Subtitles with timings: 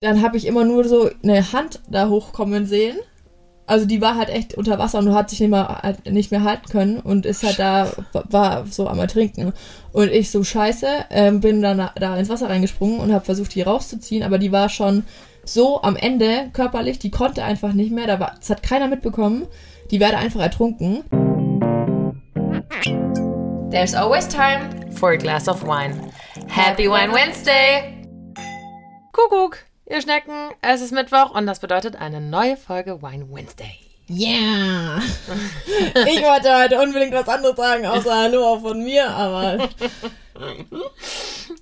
[0.00, 2.96] dann habe ich immer nur so eine Hand da hochkommen sehen.
[3.66, 6.32] Also die war halt echt unter Wasser und du hat sich nicht, mal, halt nicht
[6.32, 7.92] mehr halten können und ist halt da,
[8.30, 9.52] war so am Ertrinken.
[9.92, 13.62] Und ich so scheiße, ähm, bin dann da ins Wasser reingesprungen und habe versucht, die
[13.62, 15.04] rauszuziehen, aber die war schon
[15.44, 19.46] so am Ende körperlich, die konnte einfach nicht mehr, da war, das hat keiner mitbekommen.
[19.90, 21.04] Die werde einfach ertrunken.
[23.70, 26.10] There's always time for a glass of wine.
[26.48, 28.02] Happy Wine Wednesday!
[29.12, 29.69] Kuckuck!
[29.90, 33.76] Ihr Schnecken, es ist Mittwoch und das bedeutet eine neue Folge Wine Wednesday.
[34.08, 35.02] Yeah!
[36.06, 39.68] Ich wollte heute unbedingt was anderes sagen, außer Hallo auch von mir, aber.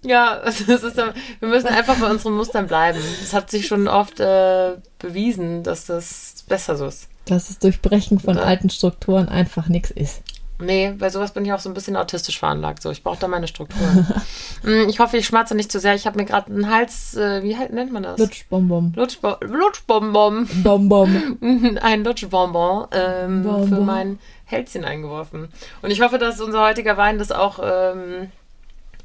[0.02, 1.14] Ja, es ist, wir
[1.48, 3.00] müssen einfach bei unseren Mustern bleiben.
[3.22, 7.08] Es hat sich schon oft äh, bewiesen, dass das besser so ist.
[7.24, 8.42] Dass das Durchbrechen von ja.
[8.42, 10.22] alten Strukturen einfach nichts ist.
[10.60, 12.82] Nee, bei sowas bin ich auch so ein bisschen autistisch veranlagt.
[12.82, 14.06] So, ich brauche da meine Strukturen.
[14.64, 15.94] Mm, ich hoffe, ich schmatze nicht zu sehr.
[15.94, 18.18] Ich habe mir gerade einen Hals, äh, wie halt nennt man das?
[18.18, 18.92] Lutschbonbon.
[18.96, 20.48] Lutschbo Lutschbonbon.
[20.64, 21.78] Bonbon.
[21.80, 23.68] Ein Lutschbonbon ähm, Bonbon.
[23.68, 25.48] für mein Hälschen eingeworfen.
[25.80, 28.32] Und ich hoffe, dass unser heutiger Wein das auch ähm,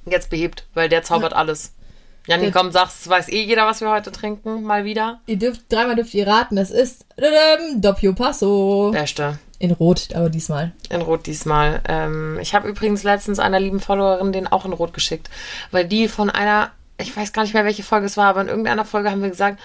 [0.08, 1.74] jetzt behebt, weil der zaubert alles.
[2.26, 5.20] Janni, komm, sag's, weiß eh jeder, was wir heute trinken, mal wieder.
[5.26, 7.06] Ihr dürft, dreimal dürft ihr raten, das ist
[7.76, 8.92] Doppio Passo.
[8.92, 9.38] Beste.
[9.64, 10.74] In Rot, aber diesmal.
[10.90, 11.80] In Rot diesmal.
[11.88, 15.30] Ähm, ich habe übrigens letztens einer lieben Followerin den auch in Rot geschickt,
[15.72, 18.50] weil die von einer, ich weiß gar nicht mehr, welche Folge es war, aber in
[18.50, 19.62] irgendeiner Folge haben wir gesagt,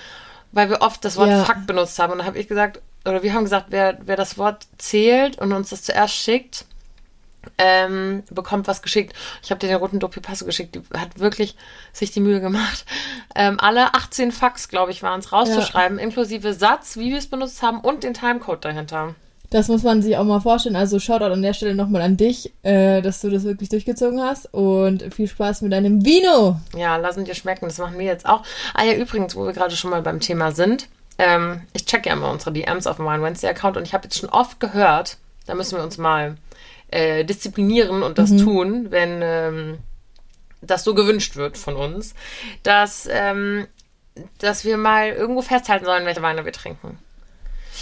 [0.52, 1.42] weil wir oft das Wort ja.
[1.42, 4.38] Fakt benutzt haben und da habe ich gesagt, oder wir haben gesagt, wer, wer das
[4.38, 6.64] Wort zählt und uns das zuerst schickt,
[7.58, 9.16] ähm, bekommt was geschickt.
[9.42, 10.76] Ich habe dir den roten Doppio Passo geschickt.
[10.76, 11.56] Die hat wirklich
[11.92, 12.84] sich die Mühe gemacht,
[13.34, 16.04] ähm, alle 18 Fax, glaube ich, waren es, rauszuschreiben, ja.
[16.04, 19.16] inklusive Satz, wie wir es benutzt haben und den Timecode dahinter.
[19.50, 20.76] Das muss man sich auch mal vorstellen.
[20.76, 24.52] Also Shoutout an der Stelle nochmal an dich, äh, dass du das wirklich durchgezogen hast.
[24.52, 26.60] Und viel Spaß mit deinem Vino.
[26.76, 27.66] Ja, lassen dir schmecken.
[27.66, 28.42] Das machen wir jetzt auch.
[28.74, 30.88] Ah ja, übrigens, wo wir gerade schon mal beim Thema sind.
[31.18, 34.04] Ähm, ich checke ja immer unsere DMs auf dem Wine Wednesday Account und ich habe
[34.04, 36.36] jetzt schon oft gehört, da müssen wir uns mal
[36.88, 38.38] äh, disziplinieren und das mhm.
[38.38, 39.78] tun, wenn ähm,
[40.60, 42.14] das so gewünscht wird von uns,
[42.62, 43.66] dass, ähm,
[44.38, 46.98] dass wir mal irgendwo festhalten sollen, welche Weine wir trinken.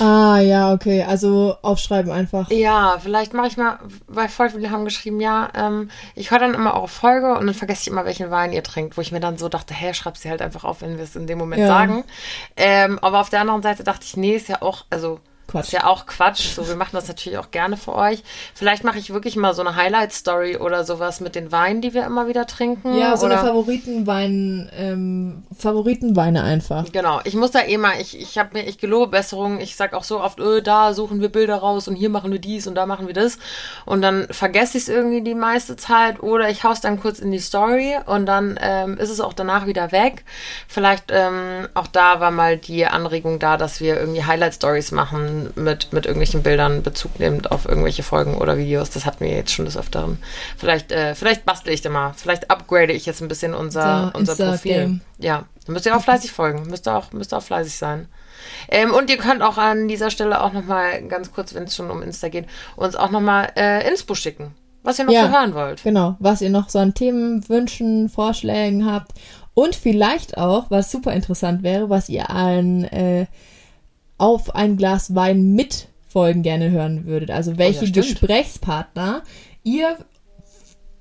[0.00, 1.02] Ah, ja, okay.
[1.02, 2.50] Also aufschreiben einfach.
[2.50, 6.54] Ja, vielleicht mache ich mal, weil voll viele haben geschrieben, ja, ähm, ich höre dann
[6.54, 9.20] immer eure Folge und dann vergesse ich immer, welchen Wein ihr trinkt, wo ich mir
[9.20, 11.62] dann so dachte, hey, schreib sie halt einfach auf, wenn wir es in dem Moment
[11.62, 11.68] ja.
[11.68, 12.04] sagen.
[12.56, 15.66] Ähm, aber auf der anderen Seite dachte ich, nee, ist ja auch, also Quatsch.
[15.66, 16.54] Ist ja auch Quatsch.
[16.54, 18.22] So, wir machen das natürlich auch gerne für euch.
[18.54, 22.04] Vielleicht mache ich wirklich mal so eine Highlight-Story oder sowas mit den Weinen, die wir
[22.04, 22.98] immer wieder trinken.
[22.98, 23.38] Ja, so oder?
[23.38, 26.90] eine Favoritenwein, ähm, Favoritenweine einfach.
[26.90, 27.20] Genau.
[27.24, 29.60] Ich muss da eh mal, ich, ich habe mir, ich gelobe Besserung.
[29.60, 32.40] Ich sag auch so oft, öh, da suchen wir Bilder raus und hier machen wir
[32.40, 33.38] dies und da machen wir das.
[33.84, 37.30] Und dann vergesse ich es irgendwie die meiste Zeit oder ich hau's dann kurz in
[37.30, 40.24] die Story und dann ähm, ist es auch danach wieder weg.
[40.66, 45.92] Vielleicht ähm, auch da war mal die Anregung da, dass wir irgendwie Highlight-Stories machen mit,
[45.92, 48.90] mit irgendwelchen Bildern Bezug nehmend auf irgendwelche Folgen oder Videos.
[48.90, 50.18] Das hatten wir jetzt schon des Öfteren.
[50.56, 52.12] Vielleicht, äh, vielleicht bastle ich da mal.
[52.16, 55.00] Vielleicht upgrade ich jetzt ein bisschen unser, so, unser Profil.
[55.18, 56.68] Ja, dann müsst ihr auch fleißig folgen.
[56.68, 58.08] Müsst ihr auch, müsst ihr auch fleißig sein.
[58.68, 61.90] Ähm, und ihr könnt auch an dieser Stelle auch nochmal, ganz kurz, wenn es schon
[61.90, 64.54] um Insta geht, uns auch nochmal äh, Inspo schicken.
[64.82, 65.82] Was ihr noch ja, so hören wollt.
[65.82, 69.12] Genau, was ihr noch so an Themen, Wünschen, Vorschlägen habt.
[69.52, 73.26] Und vielleicht auch, was super interessant wäre, was ihr an äh,
[74.18, 77.30] auf ein Glas Wein mit Folgen gerne hören würdet.
[77.30, 79.22] Also welche oh ja, Gesprächspartner
[79.62, 79.98] ihr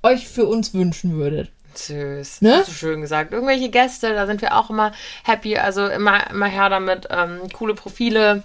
[0.03, 1.51] euch für uns wünschen würdet.
[1.73, 2.41] Süß.
[2.41, 2.57] Ne?
[2.57, 3.33] Hast du schön gesagt.
[3.33, 4.91] Irgendwelche Gäste, da sind wir auch immer
[5.23, 5.57] happy.
[5.57, 7.07] Also immer, immer her damit.
[7.09, 8.43] Ähm, coole Profile,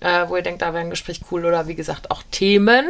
[0.00, 1.44] äh, wo ihr denkt, da wäre ein Gespräch cool.
[1.44, 2.86] Oder wie gesagt, auch Themen.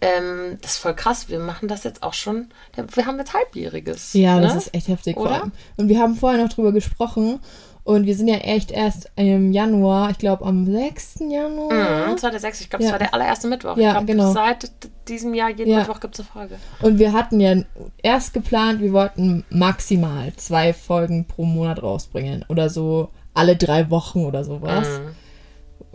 [0.00, 1.28] Ähm, das ist voll krass.
[1.28, 2.48] Wir machen das jetzt auch schon.
[2.74, 4.12] Wir haben jetzt Halbjähriges.
[4.14, 4.42] Ja, ne?
[4.42, 5.16] das ist echt heftig.
[5.16, 5.50] Oder?
[5.76, 7.38] Und wir haben vorher noch drüber gesprochen.
[7.84, 11.20] Und wir sind ja echt erst im Januar, ich glaube am 6.
[11.28, 12.06] Januar.
[12.08, 12.60] Mhm, das war der 6.
[12.60, 12.90] Ich glaube, ja.
[12.90, 13.76] das war der allererste Mittwoch.
[13.76, 14.32] Ja, ich glaub, genau.
[14.32, 14.70] Seit
[15.08, 15.78] diesem Jahr, jeden ja.
[15.78, 16.58] Mittwoch gibt es eine Folge.
[16.80, 17.56] Und wir hatten ja
[18.02, 22.44] erst geplant, wir wollten maximal zwei Folgen pro Monat rausbringen.
[22.48, 24.86] Oder so alle drei Wochen oder sowas.
[24.86, 25.21] Mhm.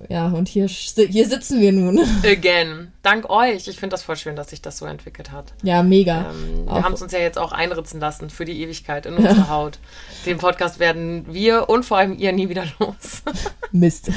[0.09, 1.99] Ja, und hier, hier sitzen wir nun.
[2.23, 2.91] Again.
[3.01, 3.67] Dank euch.
[3.67, 5.53] Ich finde das voll schön, dass sich das so entwickelt hat.
[5.63, 6.29] Ja, mega.
[6.29, 9.35] Ähm, wir haben es uns ja jetzt auch einritzen lassen für die Ewigkeit in unserer
[9.35, 9.47] ja.
[9.49, 9.79] Haut.
[10.25, 13.23] Den Podcast werden wir und vor allem ihr nie wieder los.
[13.71, 14.11] Mist.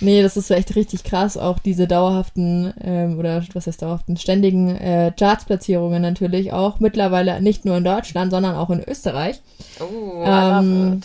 [0.00, 1.36] nee, das ist echt richtig krass.
[1.36, 6.80] Auch diese dauerhaften, ähm, oder was heißt dauerhaften, ständigen äh, Charts-Platzierungen natürlich auch.
[6.80, 9.40] Mittlerweile nicht nur in Deutschland, sondern auch in Österreich.
[9.80, 11.00] Oh, ähm.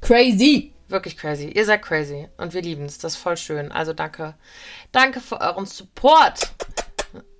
[0.00, 0.71] Crazy.
[0.92, 1.48] Wirklich crazy.
[1.48, 2.98] Ihr seid crazy und wir lieben es.
[2.98, 3.72] Das ist voll schön.
[3.72, 4.34] Also danke.
[4.92, 6.52] Danke für euren Support.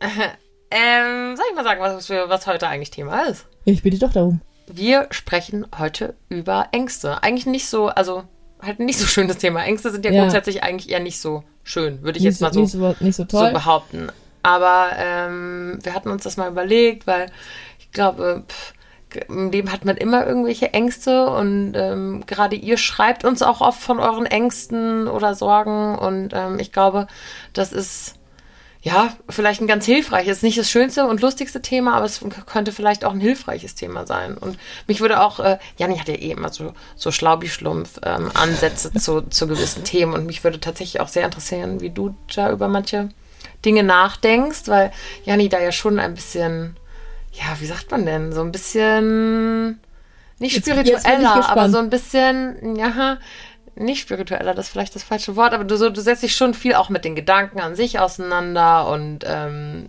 [0.70, 3.46] ähm, soll ich mal sagen, was, was heute eigentlich Thema ist?
[3.64, 4.40] Ich bitte doch darum.
[4.66, 7.22] wir sprechen heute über Ängste.
[7.22, 8.24] Eigentlich nicht so, also
[8.60, 9.62] halt nicht so schönes Thema.
[9.64, 10.22] Ängste sind ja, Ja.
[10.22, 13.04] grundsätzlich eigentlich eher nicht so schön, würde ich Nicht jetzt mal so, so, nicht so,
[13.04, 14.10] nicht so so behaupten.
[14.42, 17.30] Aber ähm, wir hatten uns das mal überlegt, weil
[17.78, 18.72] ich glaube, pff,
[19.28, 23.80] im Leben hat man immer irgendwelche Ängste und ähm, gerade ihr schreibt uns auch oft
[23.80, 27.06] von euren Ängsten oder Sorgen und ähm, ich glaube,
[27.52, 28.16] das ist
[28.82, 33.04] ja vielleicht ein ganz hilfreiches, nicht das schönste und lustigste Thema, aber es könnte vielleicht
[33.04, 34.36] auch ein hilfreiches Thema sein.
[34.36, 38.92] Und mich würde auch, äh, Janni hat ja eh immer so, so Schlaubi-Schlumpf ähm, Ansätze
[38.98, 42.66] zu, zu gewissen Themen und mich würde tatsächlich auch sehr interessieren, wie du da über
[42.66, 43.10] manche
[43.64, 44.90] Dinge nachdenkst, weil
[45.24, 46.76] Janni da ja schon ein bisschen,
[47.32, 49.80] ja, wie sagt man denn, so ein bisschen
[50.38, 51.72] nicht Jetzt- jetzt spiritueller, aber gespannt.
[51.72, 53.18] so ein bisschen, ja,
[53.74, 56.52] nicht spiritueller, das ist vielleicht das falsche Wort, aber du, so, du setzt dich schon
[56.52, 59.88] viel auch mit den Gedanken an sich auseinander und ähm,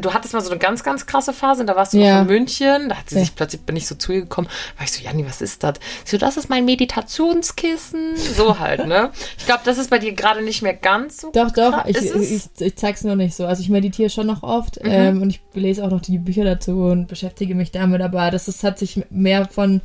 [0.00, 2.20] du hattest mal so eine ganz, ganz krasse Phase, da warst du Ja.
[2.22, 3.20] in München, da hat sie Ja.
[3.22, 5.74] sich plötzlich, bin ich so zu ihr gekommen, war ich so, Janni, was ist das?
[6.04, 9.10] So, das ist mein Meditationskissen, so halt, ne?
[9.38, 12.30] Ich glaube, das ist bei dir gerade nicht mehr ganz so Doch, doch, ich, es?
[12.30, 13.46] ich, ich zeig's noch nicht so.
[13.46, 14.90] Also ich meditiere schon noch oft Mhm.
[14.90, 18.48] ähm, und ich lese auch noch die Bücher dazu und beschäftige mich damit, aber das
[18.48, 19.80] ist, hat sich mehr von,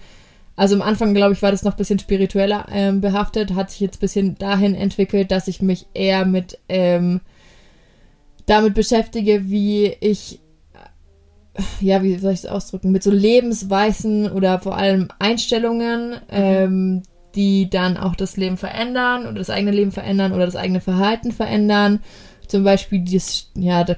[0.56, 3.80] also am Anfang, glaube ich, war das noch ein bisschen spiritueller ähm, behaftet, hat sich
[3.80, 7.22] jetzt ein bisschen dahin entwickelt, dass ich mich eher mit ähm,
[8.50, 10.40] damit beschäftige, wie ich
[11.82, 17.04] ja, wie soll ich es ausdrücken, mit so Lebensweisen oder vor allem Einstellungen, ähm,
[17.36, 21.32] die dann auch das Leben verändern oder das eigene Leben verändern oder das eigene Verhalten
[21.32, 22.00] verändern.
[22.48, 23.98] Zum Beispiel, dieses, ja, das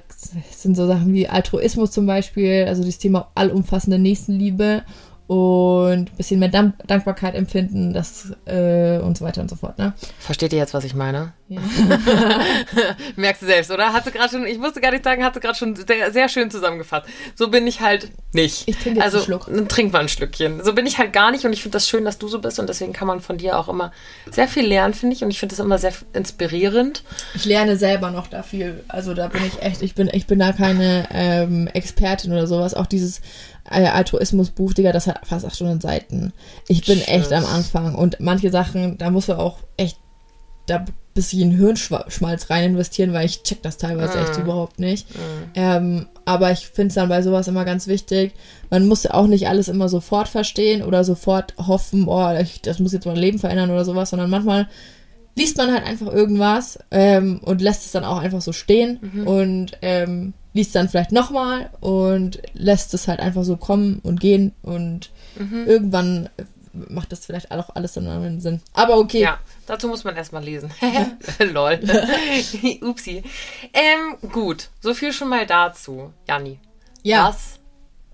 [0.51, 4.83] sind so Sachen wie Altruismus zum Beispiel, also das Thema allumfassende Nächstenliebe
[5.27, 9.77] und ein bisschen mehr Dank Dankbarkeit empfinden, das äh, und so weiter und so fort,
[9.77, 9.94] ne?
[10.19, 11.31] Versteht ihr jetzt, was ich meine?
[11.51, 11.59] Ja.
[13.18, 13.92] Merkst du selbst, oder?
[13.92, 16.30] Hat sie gerade schon, ich musste gar nicht sagen, hat sie gerade schon sehr, sehr
[16.30, 17.07] schön zusammengefasst.
[17.36, 18.69] So bin ich halt nicht.
[18.69, 19.48] Ich trinke also, einen Schluck.
[19.48, 20.63] dann trink mal ein Stückchen.
[20.63, 22.57] So bin ich halt gar nicht und ich finde das schön, dass du so bist
[22.59, 23.92] und deswegen kann man von dir auch immer
[24.30, 25.25] sehr viel lernen, finde ich.
[25.25, 27.03] Und ich finde das immer sehr inspirierend.
[27.33, 28.86] Ich lerne selber noch da viel.
[28.88, 32.75] Also da bin ich echt, ich bin, ich bin da keine ähm, Expertin oder sowas.
[32.75, 33.19] Auch dieses
[33.69, 36.31] äh, Altruismus-Buch, Digga, das hat fast 800 Seiten.
[36.69, 37.53] Ich bin echt am Tschüss.
[37.53, 37.95] Anfang.
[37.95, 39.98] Und manche Sachen, da muss man auch echt
[40.65, 44.43] da bisschen Hirnschmalz rein investieren, weil ich check das teilweise echt Mhm.
[44.43, 45.07] überhaupt nicht.
[45.55, 48.33] Ähm, aber ich finde es dann bei sowas immer ganz wichtig.
[48.69, 52.79] Man muss ja auch nicht alles immer sofort verstehen oder sofort hoffen, oh, ich, das
[52.79, 54.67] muss jetzt mein Leben verändern oder sowas, sondern manchmal
[55.35, 59.71] liest man halt einfach irgendwas ähm, und lässt es dann auch einfach so stehen und
[59.81, 65.09] ähm, liest dann vielleicht nochmal und lässt es halt einfach so kommen und gehen und
[65.65, 66.27] irgendwann
[66.73, 68.62] macht das vielleicht auch alles dann einen Sinn.
[68.73, 69.19] Aber okay.
[69.21, 70.71] Ja, dazu muss man erstmal lesen.
[71.39, 71.79] Lol.
[72.81, 73.23] Upsi.
[73.73, 76.13] Ähm, gut, so viel schon mal dazu.
[76.27, 76.59] Janni,
[77.03, 77.27] Ja.
[77.29, 77.59] was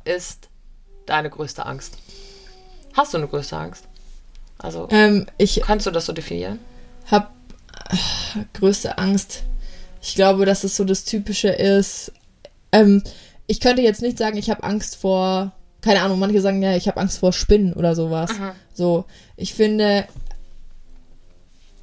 [0.06, 0.50] ist
[1.06, 1.98] deine größte Angst?
[2.94, 3.84] Hast du eine größte Angst?
[4.58, 6.60] Also, Ähm, ich kannst du das so definieren?
[7.12, 7.28] habe
[8.54, 9.44] größte Angst.
[10.02, 12.12] Ich glaube, dass es so das Typische ist.
[12.72, 13.04] Ähm,
[13.46, 15.52] ich könnte jetzt nicht sagen, ich habe Angst vor,
[15.82, 18.32] keine Ahnung, manche sagen ja, ich habe Angst vor Spinnen oder sowas.
[18.74, 20.08] So, ich finde,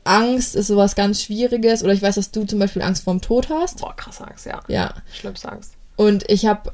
[0.05, 1.83] Angst ist sowas ganz Schwieriges.
[1.83, 3.81] Oder ich weiß, dass du zum Beispiel Angst vorm Tod hast.
[3.81, 4.63] Boah, krasse Angst, ja.
[4.69, 4.95] Ja.
[5.13, 5.73] Schlimmste Angst.
[5.97, 6.73] Und ich habe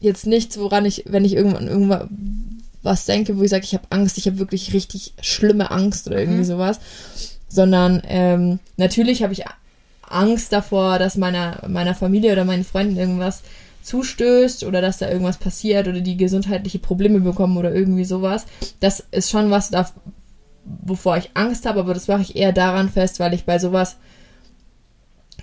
[0.00, 2.08] jetzt nichts, woran ich, wenn ich irgendwann irgendwas
[2.82, 6.18] was denke, wo ich sage, ich habe Angst, ich habe wirklich richtig schlimme Angst oder
[6.18, 6.80] irgendwie sowas,
[7.48, 9.44] sondern ähm, natürlich habe ich
[10.08, 13.42] Angst davor, dass meiner meiner Familie oder meinen Freunden irgendwas
[13.82, 18.46] zustößt oder dass da irgendwas passiert oder die gesundheitliche Probleme bekommen oder irgendwie sowas.
[18.80, 19.88] Das ist schon was, da,
[20.64, 23.96] wovor ich Angst habe, aber das mache ich eher daran fest, weil ich bei sowas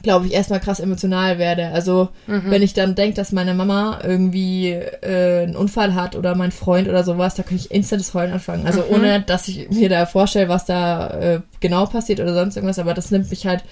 [0.01, 1.69] glaube ich, erstmal krass emotional werde.
[1.69, 2.09] Also,
[2.49, 6.87] wenn ich dann denke, dass meine Mama irgendwie äh, einen Unfall hat oder mein Freund
[6.87, 8.65] oder sowas, da kann ich instant das Heulen anfangen.
[8.65, 12.79] Also, ohne dass ich mir da vorstelle, was da äh, genau passiert oder sonst irgendwas,
[12.79, 13.63] aber das nimmt mich halt,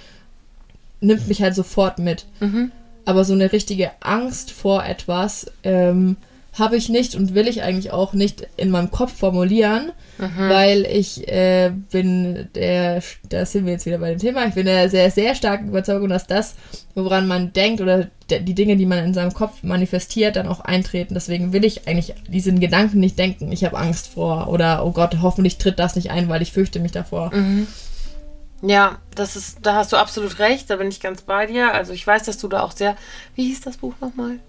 [1.00, 2.26] nimmt mich halt sofort mit.
[3.08, 6.18] Aber so eine richtige Angst vor etwas ähm,
[6.54, 9.92] habe ich nicht und will ich eigentlich auch nicht in meinem Kopf formulieren,
[10.50, 14.66] weil ich äh, bin der, da sind wir jetzt wieder bei dem Thema, ich bin
[14.66, 16.56] der sehr, sehr starken Überzeugung, dass das,
[16.96, 20.62] woran man denkt oder de- die Dinge, die man in seinem Kopf manifestiert, dann auch
[20.62, 21.14] eintreten.
[21.14, 25.18] Deswegen will ich eigentlich diesen Gedanken nicht denken, ich habe Angst vor oder oh Gott,
[25.22, 27.32] hoffentlich tritt das nicht ein, weil ich fürchte mich davor.
[28.62, 31.74] Ja, das ist, da hast du absolut recht, da bin ich ganz bei dir.
[31.74, 32.96] Also ich weiß, dass du da auch sehr,
[33.36, 34.40] wie hieß das Buch nochmal?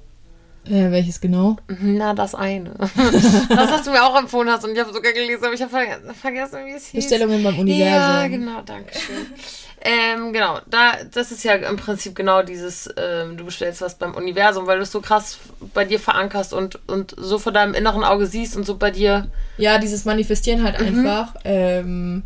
[0.67, 1.57] Äh, welches genau?
[1.81, 2.71] Na, das eine.
[2.79, 5.71] das, was du mir auch empfohlen hast und ich habe sogar gelesen, aber ich habe
[5.71, 7.05] ver vergessen, wie es hieß.
[7.09, 8.15] Bestellungen beim Universum.
[8.15, 9.27] Ja, genau, danke schön.
[9.81, 14.15] ähm, genau, da, das ist ja im Prinzip genau dieses, ähm, du bestellst was beim
[14.15, 15.39] Universum, weil du es so krass
[15.73, 19.29] bei dir verankerst und, und so vor deinem inneren Auge siehst und so bei dir.
[19.57, 20.87] Ja, dieses Manifestieren halt Mhm.
[20.87, 21.35] einfach.
[21.45, 22.25] Ähm,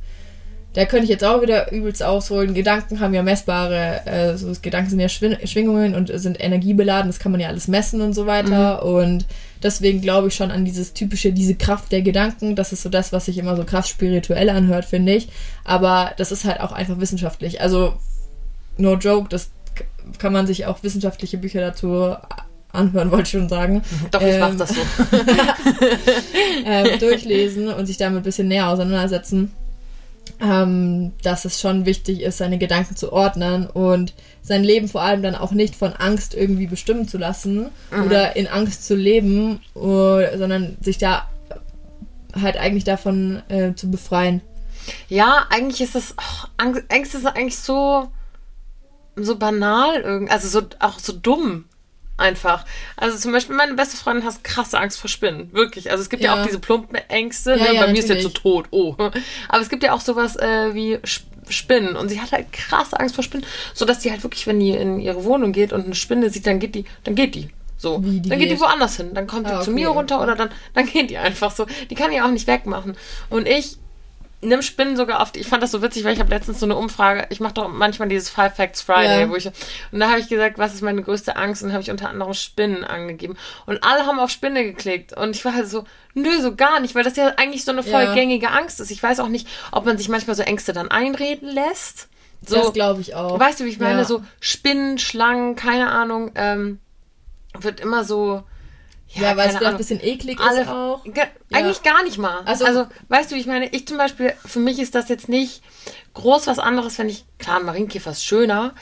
[0.74, 2.54] da könnte ich jetzt auch wieder übelst ausholen.
[2.54, 7.18] Gedanken haben ja messbare, äh, so Gedanken sind ja Schwin Schwingungen und sind energiebeladen, das
[7.18, 8.82] kann man ja alles messen und so weiter.
[8.82, 8.90] Mhm.
[8.90, 9.26] Und
[9.62, 12.56] deswegen glaube ich schon an dieses typische, diese Kraft der Gedanken.
[12.56, 15.28] Das ist so das, was sich immer so krass spirituell anhört, finde ich.
[15.64, 17.60] Aber das ist halt auch einfach wissenschaftlich.
[17.60, 17.94] Also,
[18.78, 19.50] no joke, das
[20.18, 22.16] kann man sich auch wissenschaftliche Bücher dazu
[22.72, 23.82] anhören, wollte ich schon sagen.
[24.10, 24.80] Doch, ich mach Ähm, das so.
[26.64, 29.52] ähm, durchlesen und sich damit ein bisschen näher auseinandersetzen,
[30.42, 35.22] ähm, dass es schon wichtig ist, seine Gedanken zu ordnen und sein Leben vor allem
[35.22, 37.70] dann auch nicht von Angst irgendwie bestimmen zu lassen
[38.04, 41.28] oder in Angst zu leben, oder, sondern sich da
[42.40, 44.40] halt eigentlich davon äh, zu befreien.
[45.08, 48.08] Ja, eigentlich ist das, oh, Angst, Ängste sind eigentlich so,
[49.14, 51.66] so banal irgendwie, also so, auch so dumm.
[52.18, 52.64] Einfach.
[52.96, 55.52] Also zum Beispiel meine beste Freundin hat krasse Angst vor Spinnen.
[55.52, 55.90] Wirklich.
[55.90, 56.40] Also es gibt ja, Ja.
[56.42, 57.52] auch diese plumpen Ängste.
[57.52, 57.74] Ja, ne?
[57.74, 58.42] ja, Bei mir ist jetzt so natürlich.
[58.42, 58.66] tot.
[58.70, 58.94] Oh.
[59.48, 61.96] Aber es gibt ja auch sowas äh, wie Sp- Spinnen.
[61.96, 63.44] Und sie hat halt krasse Angst vor Spinnen.
[63.74, 66.60] Sodass die halt wirklich, wenn die in ihre Wohnung geht und eine Spinne sieht, dann
[66.60, 67.48] geht die, dann geht die.
[67.76, 67.98] So.
[67.98, 69.12] Dann geht die woanders hin.
[69.12, 69.80] Dann kommt die Ah, zu okay.
[69.80, 71.66] mir runter oder dann, dann geht die einfach so.
[71.90, 72.96] Die kann die auch nicht wegmachen.
[73.28, 73.78] Und ich
[74.42, 75.36] nimm Spinnen sogar oft.
[75.36, 77.26] Ich fand das so witzig, weil ich habe letztens so eine Umfrage.
[77.30, 79.30] Ich mache doch manchmal dieses Five Facts Friday, Ja.
[79.30, 81.90] wo ich und da habe ich gesagt, was ist meine größte Angst und habe ich
[81.90, 85.84] unter anderem Spinnen angegeben und alle haben auf Spinne geklickt und ich war halt so,
[86.14, 88.14] nö, so gar nicht, weil das ja eigentlich so eine voll Ja.
[88.14, 88.90] gängige Angst ist.
[88.90, 92.08] Ich weiß auch nicht, ob man sich manchmal so Ängste dann einreden lässt.
[92.44, 93.38] So, das glaube ich auch.
[93.38, 94.00] weißt du, wie ich meine?
[94.00, 94.04] Ja.
[94.04, 96.80] So Spinnen, Schlangen, keine Ahnung, ähm,
[97.58, 98.42] wird immer so.
[99.14, 101.04] Ja, weil es vielleicht ein bisschen eklig Alle, ist auch.
[101.04, 102.40] Ge- Eigentlich gar nicht mal.
[102.44, 105.28] Also, Also- weißt du, wie ich meine, ich zum Beispiel, für mich ist das jetzt
[105.28, 105.62] nicht
[106.14, 108.72] groß was anderes, wenn ich, klar, ein Marienkäfer ist schöner,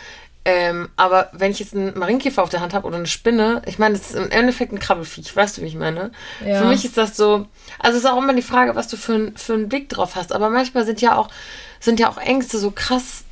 [0.45, 3.79] ähm, aber wenn ich jetzt einen Marienkäfer auf der Hand habe oder eine Spinne, ich
[3.79, 6.13] meine, das ist im Endeffekt ein Krabbelfiech, weißt du, wie ich meine?
[6.45, 6.61] Ja.
[6.61, 7.47] Für mich ist das so,
[7.79, 10.17] also es ist auch immer die Frage, was du für, ein, für einen Blick drauf
[10.17, 11.29] hast, aber manchmal sind ja auch,
[11.79, 13.25] sind ja auch Ängste so krass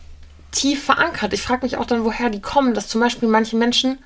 [0.51, 1.33] tief verankert.
[1.33, 3.99] Ich frage mich auch dann, woher die kommen, dass zum Beispiel manche Menschen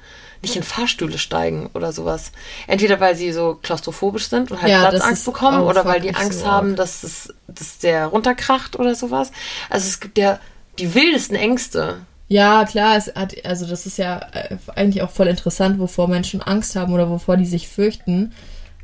[0.43, 2.33] nicht in Fahrstühle steigen oder sowas.
[2.67, 6.41] Entweder weil sie so klaustrophobisch sind und halt Ja, Platzangst bekommen oder weil die Angst
[6.41, 9.31] so haben, dass es dass der runterkracht oder sowas.
[9.71, 10.39] Also es gibt ja
[10.79, 11.99] die wildesten Ängste.
[12.29, 16.41] Ja, klar, es hat, also das ist ja äh, eigentlich auch voll interessant, wovor Menschen
[16.41, 18.33] Angst haben oder wovor die sich fürchten.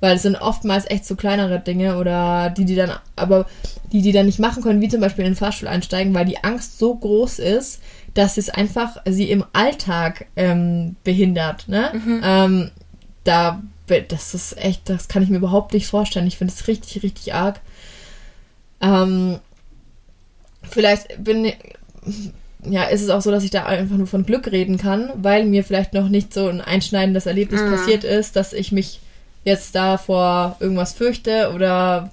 [0.00, 3.46] Weil es sind oftmals echt so kleinere Dinge oder die, die dann, aber
[3.90, 6.44] die, die dann nicht machen können, wie zum Beispiel in den Fahrstuhl einsteigen, weil die
[6.44, 7.80] Angst so groß ist,
[8.18, 11.68] dass es einfach sie im Alltag ähm, behindert.
[11.68, 11.92] Ne?
[12.24, 12.70] Ähm,
[13.22, 13.62] da,
[14.08, 16.26] das ist echt, das kann ich mir überhaupt nicht vorstellen.
[16.26, 17.60] Ich finde es richtig, richtig arg.
[18.80, 19.38] Ähm,
[20.68, 21.52] vielleicht bin
[22.64, 25.44] ja, ist es auch so, dass ich da einfach nur von Glück reden kann, weil
[25.44, 28.98] mir vielleicht noch nicht so ein einschneidendes Erlebnis passiert ist, dass ich mich
[29.44, 32.10] jetzt da vor irgendwas fürchte oder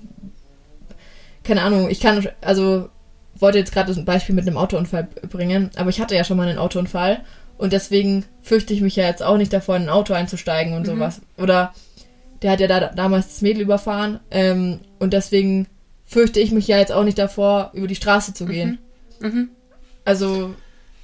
[1.43, 2.89] keine Ahnung, ich kann, also
[3.37, 6.47] wollte jetzt gerade ein Beispiel mit einem Autounfall bringen, aber ich hatte ja schon mal
[6.47, 7.21] einen Autounfall
[7.57, 10.85] und deswegen fürchte ich mich ja jetzt auch nicht davor, in ein Auto einzusteigen und
[10.85, 11.21] sowas.
[11.37, 11.73] Oder
[12.41, 15.67] der hat ja da damals das Mädel überfahren ähm, und deswegen
[16.05, 18.77] fürchte ich mich ja jetzt auch nicht davor, über die Straße zu gehen.
[20.03, 20.53] Also,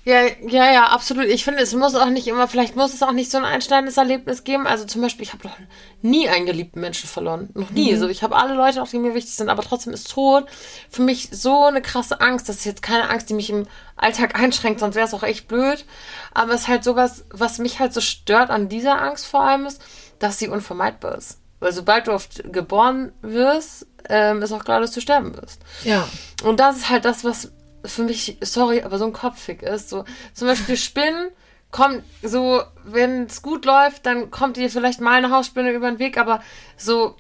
[0.04, 1.26] Ja, ja, ja, absolut.
[1.26, 3.98] Ich finde, es muss auch nicht immer, vielleicht muss es auch nicht so ein einschneidendes
[3.98, 4.66] Erlebnis geben.
[4.66, 5.56] Also zum Beispiel, ich habe noch
[6.02, 7.50] nie einen geliebten Menschen verloren.
[7.54, 7.96] Noch nie.
[7.96, 10.46] So, ich habe alle Leute, auch die mir wichtig sind, aber trotzdem ist Tod
[10.90, 12.50] für mich so eine krasse Angst.
[12.50, 15.48] Das ist jetzt keine Angst, die mich im Alltag einschränkt, sonst wäre es auch echt
[15.48, 15.86] blöd.
[16.34, 19.68] Aber es ist halt sowas, was mich halt so stört an dieser Angst vor allem
[19.68, 19.82] ist,
[20.18, 21.38] dass sie unvermeidbar ist.
[21.60, 25.62] Weil sobald du oft geboren wirst, ähm, ist auch klar, dass du sterben wirst.
[25.84, 26.08] ja.
[26.44, 27.52] Und das ist halt das, was
[27.86, 29.90] für mich, sorry, aber so ein Kopffick ist.
[29.90, 31.30] So, zum Beispiel Spinnen
[31.72, 36.00] kommt so, wenn es gut läuft, dann kommt dir vielleicht mal eine Hausspinne über den
[36.00, 36.42] Weg, aber
[36.78, 37.16] so,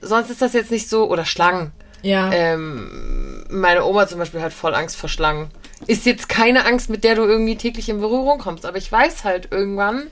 [0.00, 1.72] sonst ist das jetzt nicht so, oder Schlangen.
[2.02, 2.32] Ja.
[2.32, 5.50] Ähm, meine Oma zum Beispiel hat voll Angst vor Schlangen.
[5.86, 9.24] Ist jetzt keine Angst, mit der du irgendwie täglich in Berührung kommst, aber ich weiß
[9.24, 10.06] halt irgendwann,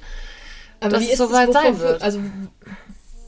[0.81, 2.03] aber dass wie es soweit sein wird.
[2.03, 2.21] Also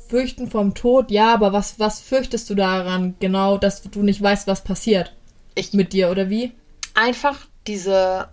[0.08, 4.46] fürchten vom Tod, ja, aber was, was fürchtest du daran genau, dass du nicht weißt,
[4.48, 5.14] was passiert
[5.60, 6.52] ich mit dir oder wie?
[6.94, 8.28] einfach diese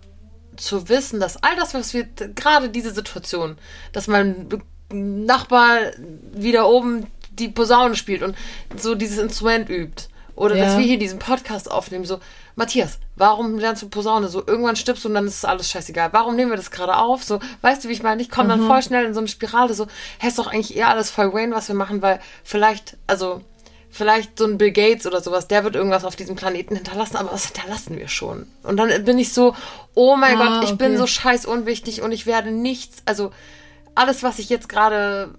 [0.56, 2.04] zu wissen, dass all das, was wir
[2.34, 3.56] gerade diese Situation,
[3.92, 4.48] dass mein
[4.92, 5.78] Nachbar
[6.32, 8.34] wieder oben die Posaune spielt und
[8.76, 10.64] so dieses Instrument übt Oder Ja.
[10.64, 12.18] dass wir hier diesen Podcast aufnehmen, so,
[12.56, 14.28] Matthias, warum lernst du Posaune?
[14.28, 16.12] So, irgendwann stirbst du und dann ist alles scheißegal.
[16.12, 17.22] Warum nehmen wir das gerade auf?
[17.24, 18.22] So, weißt du, wie ich meine?
[18.22, 19.86] Ich komme dann voll schnell in so eine Spirale, so,
[20.18, 23.42] hä, ist doch eigentlich eher alles voll Wayne, was wir machen, weil vielleicht, also,
[23.90, 27.32] vielleicht so ein Bill Gates oder sowas, der wird irgendwas auf diesem Planeten hinterlassen, aber
[27.32, 28.46] was hinterlassen wir schon?
[28.62, 29.54] Und dann bin ich so,
[29.94, 30.98] oh mein Ah, Gott, ich bin okay.
[30.98, 33.30] so scheiß unwichtig und ich werde nichts, also
[33.94, 35.34] alles, was ich jetzt gerade,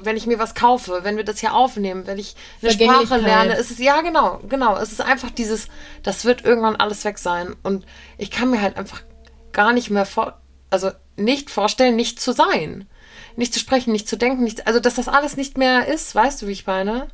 [0.00, 3.56] wenn ich mir was kaufe, wenn wir das hier aufnehmen, wenn ich eine Sprache lerne,
[3.56, 5.68] es ist, ja genau, genau, es ist einfach dieses,
[6.02, 7.84] das wird irgendwann alles weg sein und
[8.18, 9.02] ich kann mir halt einfach
[9.52, 12.88] gar nicht mehr vor, also nicht vorstellen, nicht zu sein.
[13.36, 16.42] Nicht zu sprechen, nicht zu denken, nicht, also dass das alles nicht mehr ist, weißt
[16.42, 17.08] du, wie ich meine?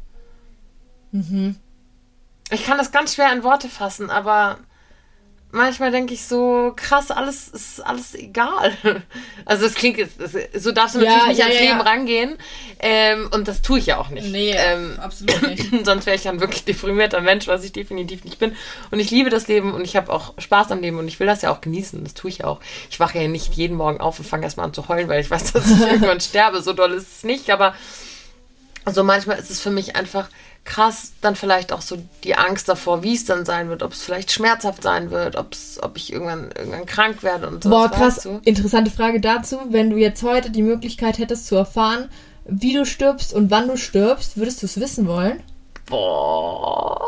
[1.13, 4.59] Ich kann das ganz schwer in Worte fassen, aber
[5.53, 8.73] manchmal denke ich so, krass, alles ist alles egal.
[9.47, 10.17] Also es klingt jetzt,
[10.55, 11.85] so darfst du Ja, natürlich nicht ja, ans ja, Leben ja.
[11.85, 12.39] rangehen.
[12.79, 14.31] Ähm, und das tue ich ja auch nicht.
[14.31, 15.65] Nee, ähm, absolut nicht.
[15.85, 18.55] sonst wäre ich ein wirklich deprimierter Mensch, was ich definitiv nicht bin.
[18.93, 21.27] Und ich liebe das Leben und ich habe auch Spaß am Leben und ich will
[21.27, 22.05] das ja auch genießen.
[22.05, 22.61] Das tue ich auch.
[22.91, 25.31] Ich wache ja nicht jeden Morgen auf und fange erstmal an zu heulen, weil ich
[25.31, 26.63] weiß, dass ich irgendwann sterbe.
[26.63, 27.75] So doll ist es nicht, aber
[28.87, 30.29] so manchmal ist es für mich einfach
[30.65, 34.03] krass, dann vielleicht auch so die Angst davor, wie es dann sein wird, ob es
[34.03, 37.71] vielleicht schmerzhaft sein wird, ob's, ob ich irgendwann, irgendwann krank werde und so.
[37.71, 38.29] Boah, krass.
[38.45, 39.59] Interessante Frage dazu.
[39.69, 42.09] Wenn du jetzt heute die Möglichkeit hättest zu erfahren,
[42.45, 45.43] wie du stirbst und wann du stirbst, würdest du es wissen wollen?
[45.87, 47.01] Boah.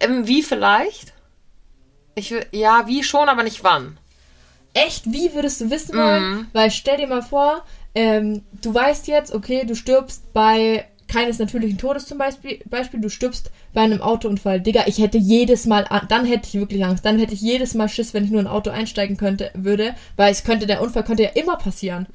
[0.00, 1.12] Ähm, wie vielleicht?
[2.14, 3.98] Ich ja, wie schon, aber nicht wann.
[4.72, 6.48] Echt, wie würdest du wissen wollen?
[6.52, 7.64] Weil stell dir mal vor,
[7.96, 13.08] ähm, du weißt jetzt, okay, du stirbst bei keines natürlichen Todes zum Beispiel, Beispiel, du
[13.08, 14.60] stirbst bei einem Autounfall.
[14.60, 17.04] Digga, ich hätte jedes Mal, an- dann hätte ich wirklich Angst.
[17.04, 19.94] Dann hätte ich jedes Mal Schiss, wenn ich nur in ein Auto einsteigen könnte, würde,
[20.16, 22.06] weil es könnte, der Unfall könnte ja immer passieren.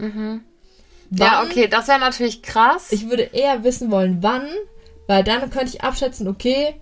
[1.09, 1.47] Ja, Wann?
[1.47, 2.91] okay, das wäre natürlich krass.
[2.91, 4.45] Ich würde eher wissen wollen, wann,
[5.07, 6.75] weil dann könnte ich abschätzen, okay,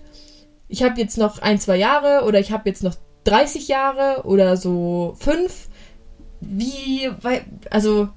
[0.68, 4.58] ich habe jetzt noch ein, zwei Jahre oder ich habe jetzt noch 30 Jahre oder
[4.58, 5.68] so fünf.
[6.42, 7.10] Wie,
[7.70, 8.10] also,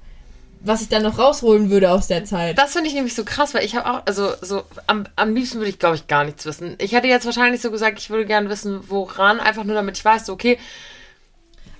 [0.65, 2.57] was ich dann noch rausholen würde aus der Zeit.
[2.57, 5.57] Das finde ich nämlich so krass, weil ich habe auch, also so am, am liebsten
[5.57, 6.75] würde ich, glaube ich, gar nichts wissen.
[6.79, 10.05] Ich hätte jetzt wahrscheinlich so gesagt, ich würde gerne wissen, woran, einfach nur damit ich
[10.05, 10.57] weiß, so, okay,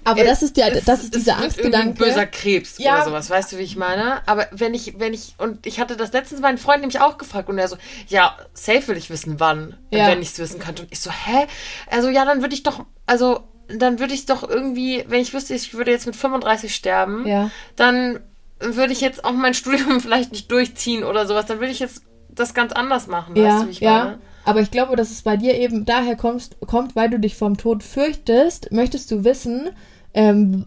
[0.06, 2.04] Aber das ist der, es- das ist es dieser Angstgedanke.
[2.04, 2.96] böser Krebs Ja.
[2.98, 4.22] oder sowas, weißt du, wie ich meine?
[4.28, 7.48] Aber wenn ich, wenn ich, und ich hatte das letztens meinen Freund nämlich auch gefragt
[7.48, 7.78] und er so,
[8.10, 10.08] ja, safe will ich wissen, wann, Ja.
[10.08, 10.84] wenn ich es wissen könnte.
[10.84, 11.48] Und ich so, hä?
[11.90, 15.54] Also ja, dann würde ich doch, also dann würde ich doch irgendwie, wenn ich wüsste,
[15.56, 17.50] ich würde jetzt mit 35 sterben, Ja.
[17.78, 18.20] dann
[18.64, 21.46] würde ich jetzt auch mein Studium vielleicht nicht durchziehen oder sowas.
[21.46, 24.04] Dann würde ich jetzt das ganz anders machen, weißt Ja, du, wie ich ja.
[24.06, 24.20] meine?
[24.46, 27.56] Aber ich glaube, dass es bei dir eben daher kommst, kommt, weil du dich vom
[27.58, 29.70] Tod fürchtest, möchtest du wissen,
[30.14, 30.66] ähm,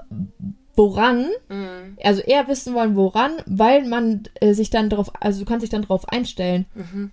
[0.75, 1.97] woran, Mhm.
[2.03, 5.71] also eher wissen wollen, woran, weil man äh, sich dann darauf, also du kannst dich
[5.71, 6.67] dann darauf einstellen.
[6.75, 7.11] Mhm.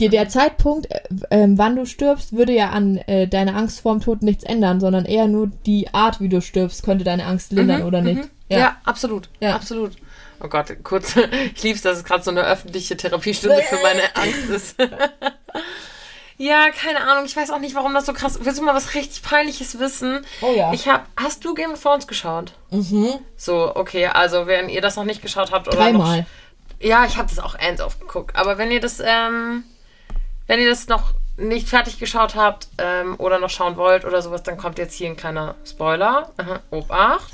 [0.00, 4.00] Dir der Zeitpunkt, äh, ähm, wann du stirbst, würde ja an äh, deiner Angst vorm
[4.00, 7.82] Tod nichts ändern, sondern eher nur die Art, wie du stirbst, könnte deine Angst lindern
[7.82, 8.28] oder nicht.
[8.48, 8.56] Mhm.
[8.56, 8.76] Ja.
[8.84, 9.28] absolut.
[9.40, 9.54] Ja.
[9.54, 9.92] Absolut.
[10.40, 11.14] Oh Gott, kurz.
[11.54, 14.76] Ich lieb's, dass es gerade so eine öffentliche Therapiestunde für meine Angst ist.
[16.38, 17.24] ja, keine Ahnung.
[17.24, 18.38] Ich weiß auch nicht, warum das so krass.
[18.42, 20.24] Willst du mal was richtig Peinliches wissen?
[20.40, 20.72] Oh ja.
[20.72, 21.06] Ich hab.
[21.16, 22.52] Hast du Game of Thrones geschaut?
[22.70, 23.14] Mhm.
[23.36, 24.06] So, okay.
[24.06, 26.18] Also, wenn ihr das noch nicht geschaut habt oder Dreimal.
[26.20, 26.26] noch.
[26.80, 28.36] Ja, ich habe das auch ends aufgeguckt.
[28.36, 29.64] Aber wenn ihr das, ähm,
[30.46, 34.44] wenn ihr das noch nicht fertig geschaut habt ähm, oder noch schauen wollt oder sowas,
[34.44, 36.30] dann kommt jetzt hier ein kleiner Spoiler.
[36.36, 37.30] Aha, Obacht.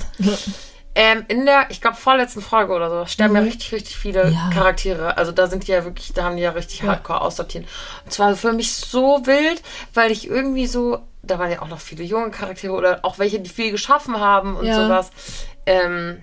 [0.97, 4.51] Ähm, in der, ich glaube, vorletzten Folge oder so, sterben ja richtig, richtig viele Ja.
[4.53, 5.17] Charaktere.
[5.17, 7.67] Also da sind die ja wirklich, da haben die ja richtig hardcore aussortiert.
[8.05, 11.81] Und zwar für mich so wild, weil ich irgendwie so, da waren ja auch noch
[11.81, 14.85] viele junge Charaktere oder auch welche, die viel geschaffen haben und Ja.
[14.85, 15.11] sowas.
[15.67, 16.23] Ähm,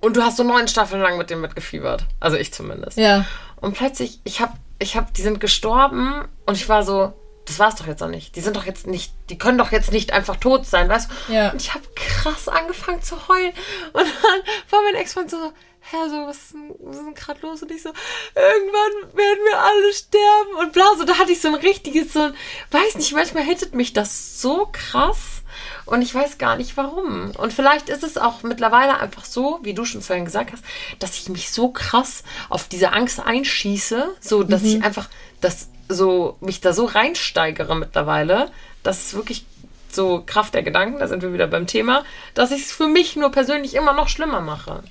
[0.00, 2.06] und du hast so neun Staffeln lang mit dem mitgefiebert.
[2.18, 2.98] Also ich zumindest.
[2.98, 3.24] Ja.
[3.60, 7.12] Und plötzlich, ich hab, ich hab, die sind gestorben und ich war so,
[7.46, 8.36] das war's doch jetzt noch nicht.
[8.36, 11.32] Die sind doch jetzt nicht, die können doch jetzt nicht einfach tot sein, weißt du?
[11.32, 11.50] Ja.
[11.50, 13.52] Und ich habe krass angefangen zu heulen.
[13.92, 15.52] Und dann war mein Ex-Freund so,
[15.90, 17.62] hä, so, was ist denn, gerade los?
[17.62, 17.90] Und ich so,
[18.34, 20.94] irgendwann werden wir alle sterben und bla.
[20.96, 22.34] So, da hatte ich so ein richtiges, so ein,
[22.70, 25.42] weiß nicht, manchmal hittet mich das so krass.
[25.84, 27.32] Und ich weiß gar nicht warum.
[27.36, 30.64] Und vielleicht ist es auch mittlerweile einfach so, wie du schon vorhin gesagt hast,
[30.98, 35.08] dass ich mich so krass auf diese Angst einschieße, so dass ich einfach
[35.40, 38.50] das so mich da so reinsteigere mittlerweile,
[38.82, 39.44] dass es wirklich
[39.90, 43.16] so Kraft der Gedanken, da sind wir wieder beim Thema, dass ich es für mich
[43.16, 44.82] nur persönlich immer noch schlimmer mache.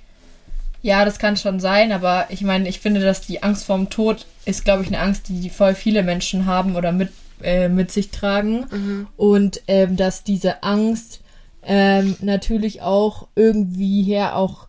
[0.81, 4.25] Ja, das kann schon sein, aber ich meine, ich finde, dass die Angst vorm Tod
[4.45, 7.09] ist, glaube ich, eine Angst, die voll viele Menschen haben oder mit,
[7.43, 8.65] äh, mit sich tragen.
[9.15, 11.21] Und ähm, dass diese Angst
[11.63, 14.67] ähm, natürlich auch irgendwie her auch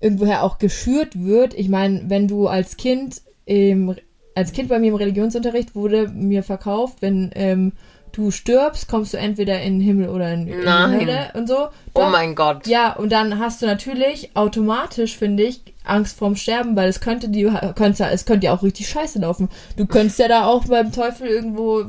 [0.00, 1.54] irgendwoher auch geschürt wird.
[1.54, 3.94] Ich meine, wenn du als Kind im,
[4.34, 7.72] als Kind bei mir im Religionsunterricht wurde mir verkauft, wenn ähm,
[8.16, 10.66] du stirbst, kommst du entweder in den Himmel oder in, in die.
[10.66, 11.68] Hölle und so.
[11.92, 12.10] Oh Doch.
[12.10, 12.66] mein Gott.
[12.66, 17.28] Ja, und dann hast du natürlich automatisch, finde ich, Angst vorm Sterben, weil es könnte
[17.28, 17.44] die,
[17.76, 19.50] könnte, es könnte ja auch richtig scheiße laufen.
[19.76, 21.84] Du könntest ja da auch beim Teufel irgendwo,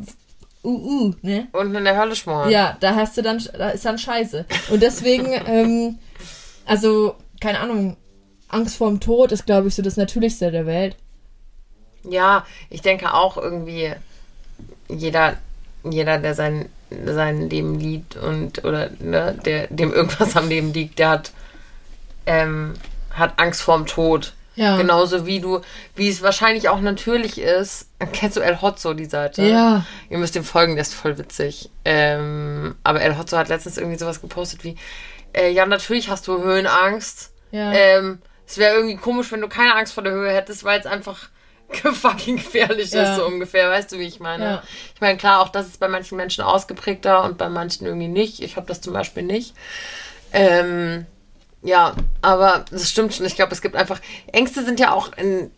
[0.63, 1.47] uh, uh, ne?
[1.53, 2.49] Und in der Hölle schmoren.
[2.49, 4.45] Ja, da hast du dann, da ist dann Scheiße.
[4.69, 5.97] Und deswegen, ähm,
[6.65, 7.95] also, keine Ahnung,
[8.49, 10.97] Angst vorm Tod ist, glaube ich, so das Natürlichste der Welt.
[12.03, 13.93] Ja, ich denke auch irgendwie,
[14.89, 15.37] jeder,
[15.91, 16.69] jeder, der sein,
[17.05, 21.31] sein Leben liebt und oder ne, der, dem irgendwas am Leben liegt, der hat,
[22.25, 22.73] ähm,
[23.11, 24.33] hat Angst vorm Tod.
[24.55, 24.75] Ja.
[24.75, 25.61] Genauso wie du,
[25.95, 27.89] wie es wahrscheinlich auch natürlich ist.
[28.11, 29.43] Kennst du El Hotzo, die Seite?
[29.43, 29.85] Ja.
[30.09, 31.69] Ihr müsst dem folgen, der ist voll witzig.
[31.85, 34.75] Ähm, aber El Hotzo hat letztens irgendwie sowas gepostet wie,
[35.33, 37.31] äh, ja, natürlich hast du Höhenangst.
[37.51, 37.71] Ja.
[37.71, 40.87] Ähm, es wäre irgendwie komisch, wenn du keine Angst vor der Höhe hättest, weil es
[40.87, 41.29] einfach
[41.93, 43.03] fucking gefährlich Ja.
[43.11, 43.69] ist, so ungefähr.
[43.69, 44.43] Weißt du, wie ich meine?
[44.45, 44.63] Ja.
[44.95, 48.41] Ich meine, klar, auch das ist bei manchen Menschen ausgeprägter und bei manchen irgendwie nicht.
[48.41, 49.53] Ich habe das zum Beispiel nicht.
[50.33, 51.05] Ähm,
[51.61, 53.25] ja, aber das stimmt schon.
[53.25, 53.99] Ich glaube, es gibt einfach.
[54.31, 55.51] Ängste sind ja auch in.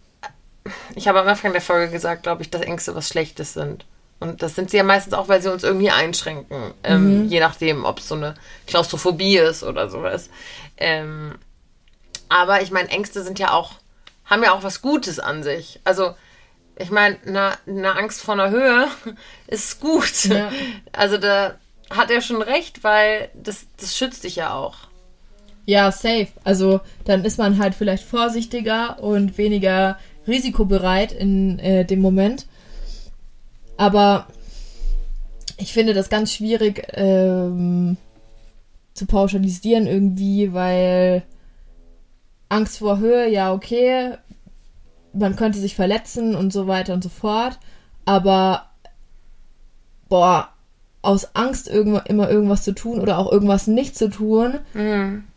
[0.95, 3.85] Ich habe am Anfang der Folge gesagt, glaube ich, dass Ängste was Schlechtes sind.
[4.19, 6.73] Und das sind sie ja meistens auch, weil sie uns irgendwie einschränken.
[6.83, 8.35] Ähm, Je nachdem, ob es so eine
[8.67, 10.29] Klaustrophobie ist oder sowas.
[10.77, 11.35] Ähm,
[12.27, 13.73] aber ich meine, Ängste sind ja auch,
[14.29, 15.79] haben ja auch was Gutes an sich.
[15.83, 16.13] Also,
[16.77, 18.87] ich meine, eine, eine Angst vor einer Höhe
[19.47, 20.25] ist gut.
[20.25, 20.51] Ja.
[20.93, 21.55] Also da
[21.89, 24.75] hat er schon recht, weil das, das schützt dich ja auch.
[25.65, 26.29] Ja, safe.
[26.43, 32.47] Also dann ist man halt vielleicht vorsichtiger und weniger risikobereit in äh, dem Moment.
[33.77, 34.27] Aber
[35.57, 37.97] ich finde das ganz schwierig ähm,
[38.93, 41.23] zu pauschalisieren irgendwie, weil
[42.49, 44.13] Angst vor Höhe, ja, okay,
[45.13, 47.59] man könnte sich verletzen und so weiter und so fort.
[48.05, 48.69] Aber
[50.09, 50.49] boah,
[51.01, 54.59] aus Angst irgendwo, immer irgendwas zu tun oder auch irgendwas nicht zu tun,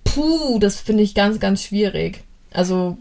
[0.04, 2.24] puh, das finde ich ganz, ganz schwierig.
[2.52, 2.96] Also,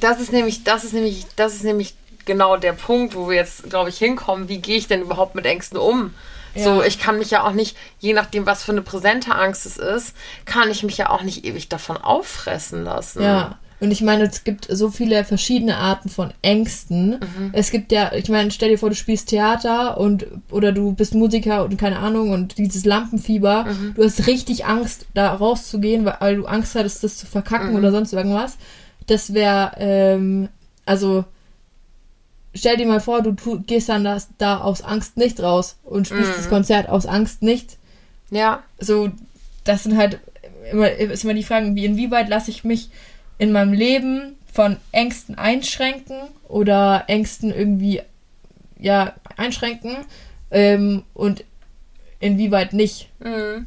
[0.00, 3.68] Das ist nämlich, das ist nämlich, das ist nämlich genau der Punkt, wo wir jetzt,
[3.70, 4.48] glaube ich, hinkommen.
[4.48, 6.14] Wie gehe ich denn überhaupt mit Ängsten um?
[6.56, 9.76] So, ich kann mich ja auch nicht, je nachdem, was für eine präsente Angst es
[9.76, 10.14] ist,
[10.44, 13.22] kann ich mich ja auch nicht ewig davon auffressen lassen.
[13.22, 13.58] ja.
[13.80, 17.18] Und ich meine, es gibt so viele verschiedene Arten von Ängsten.
[17.52, 21.12] Es gibt ja, ich meine, stell dir vor, du spielst Theater und oder du bist
[21.12, 26.36] Musiker und keine Ahnung und dieses Lampenfieber, du hast richtig Angst, da rauszugehen, weil, weil
[26.36, 28.56] du Angst hattest, das zu verkacken oder sonst irgendwas.
[29.06, 30.48] Das wäre, ähm,
[30.86, 31.24] also
[32.54, 36.06] stell dir mal vor, du tu, gehst dann das, da aus Angst nicht raus und
[36.06, 37.76] spielst das Konzert aus Angst nicht.
[38.30, 38.62] Ja.
[38.78, 39.10] So,
[39.64, 40.20] das sind halt
[40.70, 42.90] immer, ist immer die Frage, wie inwieweit lasse ich mich
[43.38, 46.16] in meinem Leben von Ängsten einschränken
[46.48, 48.02] oder Ängsten irgendwie
[48.78, 49.96] ja einschränken
[50.50, 51.44] ähm, und
[52.20, 53.10] inwieweit nicht.
[53.18, 53.66] Mhm.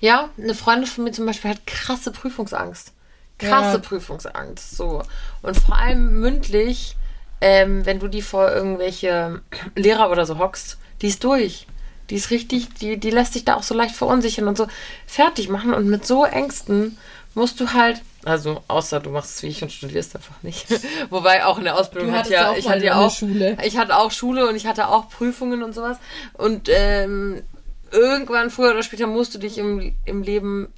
[0.00, 2.92] Ja, eine Freundin von mir zum Beispiel hat krasse Prüfungsangst.
[3.38, 3.78] Krasse Ja.
[3.78, 4.76] Prüfungsangst.
[4.76, 5.02] So.
[5.42, 6.96] Und vor allem mündlich,
[7.40, 9.40] ähm, wenn du die vor irgendwelche
[9.74, 11.66] Lehrer oder so hockst, die ist durch.
[12.10, 14.68] Die ist richtig, die, die lässt sich da auch so leicht verunsichern und so
[15.06, 15.74] fertig machen.
[15.74, 16.96] Und mit so Ängsten
[17.34, 20.66] musst du halt, also außer du machst es wie ich und studierst einfach nicht.
[21.10, 23.56] Wobei auch in der Ausbildung Du hat hattest ja, ich hatte ja auch Schule.
[23.62, 25.98] ich hatte auch Schule und ich hatte auch Prüfungen und sowas.
[26.32, 27.42] Und ähm,
[27.90, 30.72] irgendwann, früher oder später, musst du dich im, im Leben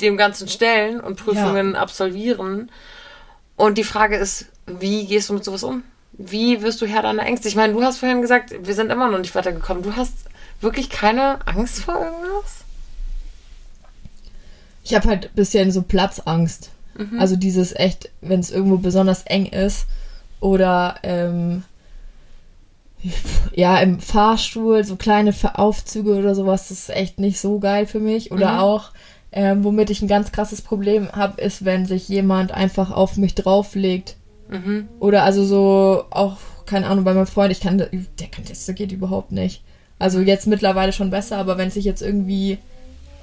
[0.00, 2.70] dem Ganzen stellen und Prüfungen absolvieren.
[3.56, 5.82] Und die Frage ist, wie gehst du mit sowas um?
[6.12, 7.48] Wie wirst du Herr deiner Ängste?
[7.48, 9.82] Ich meine, du hast vorhin gesagt, wir sind immer noch nicht weitergekommen.
[9.82, 10.14] Du hast
[10.60, 12.64] wirklich keine Angst vor irgendwas?
[14.82, 16.70] Ich habe halt ein bisschen so Platzangst.
[17.18, 19.86] Also dieses echt, wenn es irgendwo besonders eng ist
[20.40, 21.64] oder ähm,
[23.54, 28.00] ja, im Fahrstuhl, so kleine Aufzüge oder sowas, das ist echt nicht so geil für
[28.00, 28.32] mich.
[28.32, 28.92] Oder auch,
[29.32, 33.34] ähm, womit ich ein ganz krasses Problem habe, ist, wenn sich jemand einfach auf mich
[33.34, 34.16] drauflegt.
[35.00, 38.92] Oder also so, auch, keine Ahnung, bei meinem Freund, ich kann, der kann das geht
[38.92, 39.62] überhaupt nicht.
[39.98, 42.58] Also jetzt mittlerweile schon besser, aber wenn sich jetzt irgendwie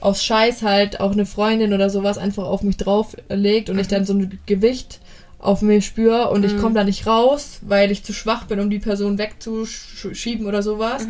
[0.01, 4.05] aus Scheiß halt auch eine Freundin oder sowas einfach auf mich drauflegt und ich dann
[4.05, 4.99] so ein Gewicht
[5.39, 8.69] auf mir spüre und ich komme da nicht raus, weil ich zu schwach bin, um
[8.69, 11.07] die Person wegzuschieben oder sowas.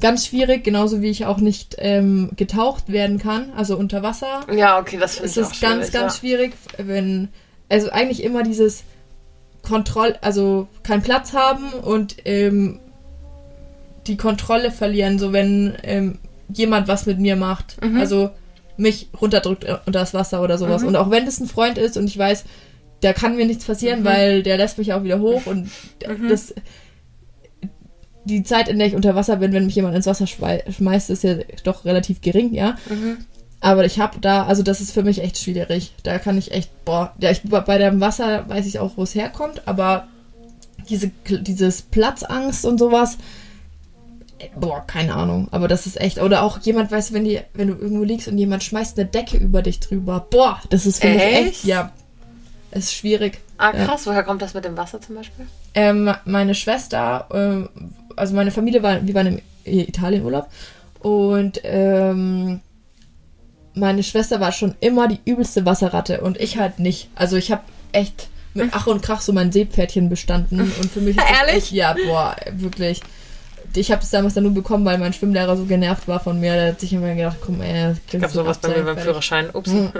[0.00, 4.40] Ganz schwierig, genauso wie ich auch nicht ähm, getaucht werden kann, also unter Wasser.
[4.52, 6.20] Ja, okay, das finde Es ich auch ist ganz, ganz ja.
[6.20, 7.28] schwierig, wenn,
[7.68, 8.82] also eigentlich immer dieses
[9.64, 12.78] Kontroll, also keinen Platz haben und ähm,
[14.06, 16.18] die Kontrolle verlieren, so wenn ähm,
[16.52, 17.82] jemand was mit mir macht.
[17.82, 17.98] Mhm.
[17.98, 18.30] Also
[18.76, 20.82] mich runterdrückt unter das Wasser oder sowas.
[20.82, 22.44] Und auch wenn das ein Freund ist und ich weiß,
[23.00, 24.04] da kann mir nichts passieren, Mhm.
[24.04, 25.70] weil der lässt mich auch wieder hoch und
[26.28, 26.54] das
[28.26, 31.24] die Zeit, in der ich unter Wasser bin, wenn mich jemand ins Wasser schmeißt, ist
[31.24, 32.76] ja doch relativ gering, ja.
[32.88, 33.18] Mhm.
[33.64, 35.94] Aber ich habe da, also das ist für mich echt schwierig.
[36.02, 39.14] Da kann ich echt, boah, ja, ich, bei dem Wasser weiß ich auch, wo es
[39.14, 40.06] herkommt, aber
[40.90, 43.16] diese, dieses Platzangst und sowas,
[44.38, 45.48] äh, boah, keine Ahnung.
[45.50, 48.28] Aber das ist echt, oder auch jemand, weißt du, wenn, die, wenn du irgendwo liegst
[48.28, 51.46] und jemand schmeißt eine Decke über dich drüber, boah, das ist für mich Echt?
[51.48, 51.90] echt, ja,
[52.70, 53.40] ist schwierig.
[53.56, 53.86] Ah, Ja.
[53.86, 54.06] krass.
[54.06, 55.46] Woher kommt das mit dem Wasser zum Beispiel?
[55.72, 57.70] Ähm, meine Schwester, ähm,
[58.14, 60.48] also meine Familie war, wir waren im Italienurlaub
[61.00, 62.60] und ähm,
[63.74, 67.08] meine Schwester war schon immer die übelste Wasserratte und ich halt nicht.
[67.14, 71.16] Also ich habe echt mit Ach und Krach so mein Seepferdchen bestanden und für mich
[71.16, 71.56] ist das Ehrlich?
[71.64, 73.00] echt, ja, boah, wirklich.
[73.76, 76.52] Ich habe das damals dann nur bekommen, weil mein Schwimmlehrer so genervt war von mir.
[76.54, 79.50] Der hat sich immer gedacht, komm, ey, Ich gab sowas bei mir beim Führerschein.
[79.52, 79.70] Ups.
[79.70, 79.90] Mhm.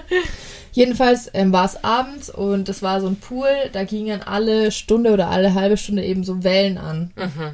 [0.72, 5.12] Jedenfalls ähm, war es abends und es war so ein Pool, da gingen alle Stunde
[5.12, 7.10] oder alle halbe Stunde eben so Wellen an.
[7.16, 7.52] Mhm.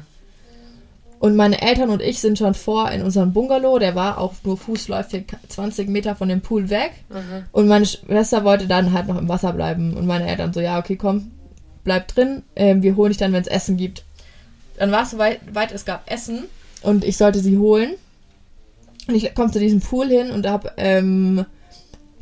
[1.25, 4.57] Und meine Eltern und ich sind schon vor in unserem Bungalow, der war auch nur
[4.57, 6.91] fußläufig 20 Meter von dem Pool weg.
[7.09, 7.45] Mhm.
[7.51, 9.97] Und meine Schwester wollte dann halt noch im Wasser bleiben.
[9.97, 11.31] Und meine Eltern so, ja, okay, komm,
[11.83, 14.03] bleib drin, ähm, wir holen dich dann, wenn es Essen gibt.
[14.77, 16.43] Dann war es so weit, weit, es gab Essen
[16.83, 17.95] und ich sollte sie holen.
[19.07, 21.47] Und ich komme zu diesem Pool hin und habe ähm,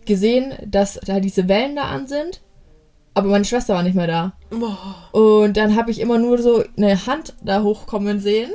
[0.05, 2.39] gesehen, dass da diese Wellen da an sind.
[3.15, 4.31] Aber meine Schwester war nicht mehr da.
[4.49, 5.09] Boah.
[5.11, 8.49] Und dann habe ich immer nur so eine Hand da hochkommen sehen.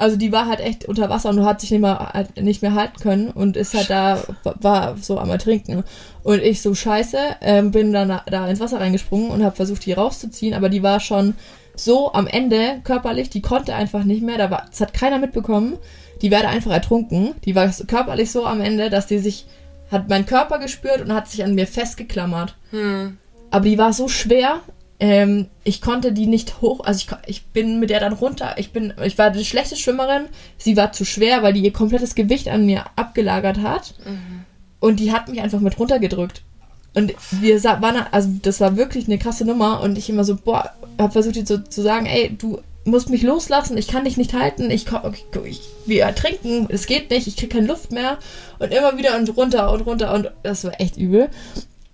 [0.00, 2.74] Also die war halt echt unter Wasser und hat sich nicht, mal, halt nicht mehr
[2.74, 4.22] halten können und ist halt da,
[4.60, 5.84] war so am Ertrinken.
[6.22, 9.92] Und ich so scheiße, ähm, bin dann da ins Wasser reingesprungen und habe versucht, die
[9.92, 11.34] rauszuziehen, aber die war schon
[11.74, 15.76] so am Ende körperlich, die konnte einfach nicht mehr, da war, das hat keiner mitbekommen.
[16.22, 17.34] Die werde einfach ertrunken.
[17.44, 19.46] Die war so körperlich so am Ende, dass die sich,
[19.90, 22.56] hat meinen Körper gespürt und hat sich an mir festgeklammert.
[22.70, 23.18] Hm.
[23.50, 24.60] Aber die war so schwer,
[25.00, 28.70] ähm, ich konnte die nicht hoch, also ich, ich bin mit der dann runter, ich
[28.70, 30.26] bin, ich war die schlechte Schwimmerin,
[30.58, 33.94] sie war zu schwer, weil die ihr komplettes Gewicht an mir abgelagert hat
[34.78, 36.42] und die hat mich einfach mit runtergedrückt.
[36.92, 40.72] Und wir waren, also das war wirklich eine krasse Nummer und ich immer so, boah,
[40.98, 44.34] hab versucht ihr so zu sagen, ey, du musst mich loslassen, ich kann dich nicht
[44.34, 48.18] halten, ich, ich, ich wir ertrinken, es geht nicht, ich krieg keine Luft mehr
[48.58, 51.28] und immer wieder und runter und runter und das war echt übel.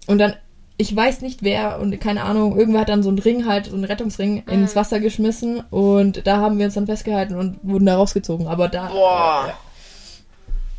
[0.07, 0.35] Und dann,
[0.79, 3.75] ich weiß nicht wer und keine Ahnung, irgendwer hat dann so einen Ring halt, so
[3.75, 7.97] einen Rettungsring ins Wasser geschmissen und da haben wir uns dann festgehalten und wurden da
[7.97, 8.47] rausgezogen.
[8.47, 8.89] Aber da.
[8.89, 9.55] Boah.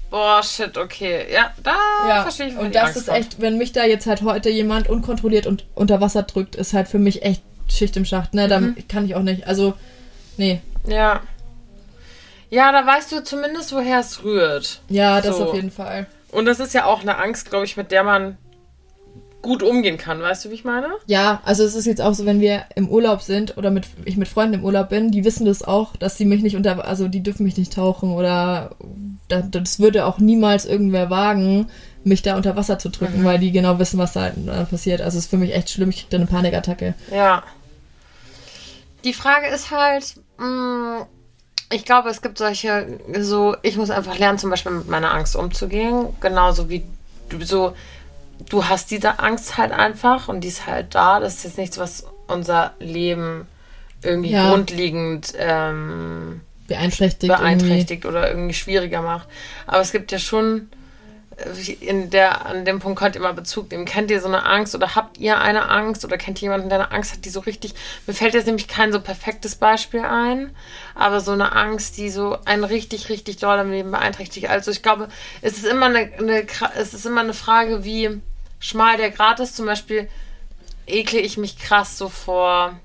[0.10, 1.26] Boah, shit, okay.
[1.34, 1.76] Ja, da
[2.08, 4.50] Ja, verstehe ich, und die das Angst ist echt, wenn mich da jetzt halt heute
[4.50, 8.48] jemand unkontrolliert und unter Wasser drückt, ist halt für mich echt Schicht im Schacht, ne?
[8.48, 8.76] Da Mhm.
[8.88, 9.46] kann ich auch nicht.
[9.48, 9.74] Also,
[10.38, 10.62] nee.
[10.88, 11.20] Ja.
[12.50, 14.80] Ja, da weißt du zumindest, woher es rührt.
[14.88, 15.50] Ja, das So.
[15.50, 16.06] auf jeden Fall.
[16.32, 18.38] Und das ist ja auch eine Angst, glaube ich, mit der man
[19.42, 20.22] gut umgehen kann.
[20.22, 20.88] Weißt du, wie ich meine?
[21.06, 24.18] Ja, also es ist jetzt auch so, wenn wir im Urlaub sind oder mit ich
[24.18, 27.08] mit Freunden im Urlaub bin, die wissen das auch, dass sie mich nicht unter, also
[27.08, 28.72] die dürfen mich nicht tauchen oder
[29.30, 31.68] da- das würde auch niemals irgendwer wagen,
[32.04, 35.02] mich da unter Wasser zu drücken, weil die genau wissen, was da äh, passiert.
[35.02, 36.94] Also es ist für mich echt schlimm, ich krieg da eine Panikattacke.
[37.12, 37.44] Ja.
[39.04, 41.06] Die Frage ist halt, mh,
[41.72, 45.36] ich glaube, es gibt solche, so, ich muss einfach lernen, zum Beispiel mit meiner Angst
[45.36, 46.08] umzugehen.
[46.22, 46.84] Genauso wie
[47.30, 47.74] du so,
[48.50, 51.20] du hast diese Angst halt einfach und die ist halt da.
[51.20, 53.48] Das ist jetzt nichts, was unser Leben
[54.04, 54.50] irgendwie Ja.
[54.50, 57.34] grundlegend ähm, Beeinträchtigt.
[57.34, 59.28] beeinträchtigt oder irgendwie schwieriger macht.
[59.66, 60.70] Aber es gibt ja schon,
[61.82, 63.86] in der, an dem Punkt könnt ihr mal Bezug nehmen.
[63.86, 66.80] Kennt ihr so eine Angst oder habt ihr eine Angst oder kennt ihr jemanden, der
[66.80, 67.74] eine Angst hat, die so richtig,
[68.08, 70.56] mir fällt jetzt nämlich kein so perfektes Beispiel ein,
[70.96, 74.50] aber so eine Angst, die so einen richtig, richtig doll im Leben beeinträchtigt.
[74.50, 75.10] Also ich glaube,
[75.42, 78.22] es ist immer eine, eine es ist immer eine Frage, wie
[78.60, 79.56] schmal der Grad ist.
[79.56, 80.10] Zum Beispiel
[80.88, 82.80] ekle ich mich krass so vor,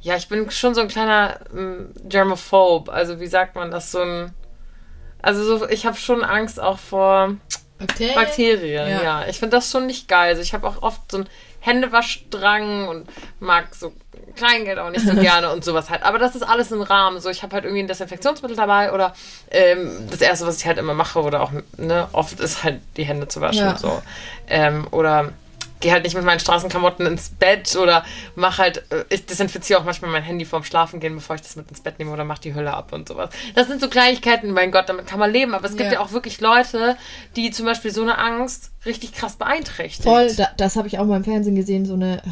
[0.00, 2.92] ja, ich bin schon so ein kleiner ähm, Germaphobe.
[2.92, 3.90] Also wie sagt man das?
[3.90, 4.34] So ein.
[5.22, 7.34] Also so, ich habe schon Angst auch vor.
[7.78, 8.14] Bakterien.
[8.14, 8.88] Bakterien.
[8.88, 9.02] Ja.
[9.02, 10.30] Ja, ich finde das schon nicht geil.
[10.30, 11.28] Also ich habe auch oft so einen
[11.60, 13.08] Händewaschdrang und
[13.40, 13.92] mag so
[14.36, 16.02] Kleingeld auch nicht so gerne und sowas halt.
[16.02, 17.20] Aber das ist alles im Rahmen.
[17.20, 19.14] So, ich habe halt irgendwie ein Desinfektionsmittel dabei oder
[19.50, 23.04] ähm, das erste, was ich halt immer mache oder auch ne, oft ist halt die
[23.04, 23.66] Hände zu waschen.
[23.66, 23.76] Ja.
[23.76, 24.02] So.
[24.48, 25.32] Ähm, oder
[25.80, 29.84] gehe halt nicht mit meinen Straßenklamotten ins Bett oder mach halt, äh, ich desinfiziere auch
[29.84, 32.38] manchmal mein Handy vorm Schlafen gehen, bevor ich das mit ins Bett nehme oder mach
[32.38, 33.30] die Hülle ab und sowas.
[33.54, 35.54] Das sind so Kleinigkeiten, mein Gott, damit kann man leben.
[35.54, 35.94] Aber es gibt Ja.
[35.94, 36.96] ja auch wirklich Leute,
[37.36, 40.04] die zum Beispiel so eine Angst richtig krass beeinträchtigt.
[40.08, 42.22] Voll, da, das habe ich auch mal im Fernsehen gesehen, so eine.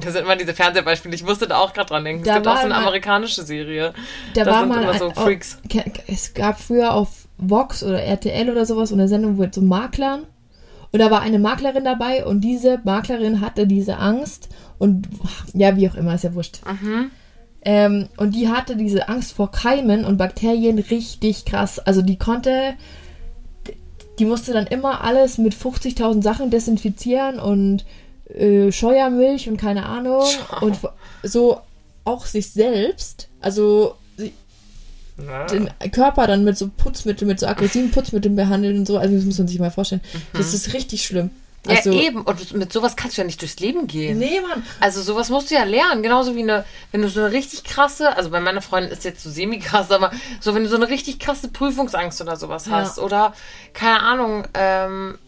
[0.00, 1.14] Das sind immer diese Fernsehbeispiele.
[1.14, 2.24] Ich musste da auch gerade dran denken.
[2.24, 3.92] Da es gibt auch so eine mal- amerikanische Serie.
[4.34, 5.58] Da das war sind mal immer so ein, Freaks.
[6.06, 10.26] Es gab früher auf Vox oder RTL oder sowas so eine Sendung mit so Maklern
[10.92, 15.08] Und da war eine Maklerin dabei und diese Maklerin hatte diese Angst und
[15.54, 16.60] ja, wie auch immer, ist ja wurscht.
[17.64, 21.78] Ähm, und die hatte diese Angst vor Keimen und Bakterien richtig krass.
[21.78, 22.74] Also die konnte,
[24.18, 27.84] die musste dann immer alles mit 50.000 Sachen desinfizieren und
[28.28, 30.24] äh, Scheuermilch und keine Ahnung.
[30.26, 30.66] Schau.
[30.66, 30.78] Und
[31.22, 31.60] so
[32.04, 33.94] auch sich selbst, also
[35.16, 38.98] sie- den Körper dann mit so Putzmitteln, mit so aggressiven Putzmitteln behandeln und so.
[38.98, 40.00] Also das muss man sich mal vorstellen.
[40.32, 41.30] Das ist richtig schlimm.
[41.64, 42.22] Also, ja, eben.
[42.22, 44.18] Und mit sowas kannst du ja nicht durchs Leben gehen.
[44.18, 44.64] Nee, Mann.
[44.80, 48.16] Also sowas musst du ja lernen, genauso wie eine, wenn du so eine richtig krasse,
[48.16, 51.20] also bei meiner Freundin ist jetzt so semi-krass, aber so wenn du so eine richtig
[51.20, 52.72] krasse Prüfungsangst oder sowas Ja.
[52.72, 53.32] hast oder
[53.74, 55.18] keine Ahnung, ähm,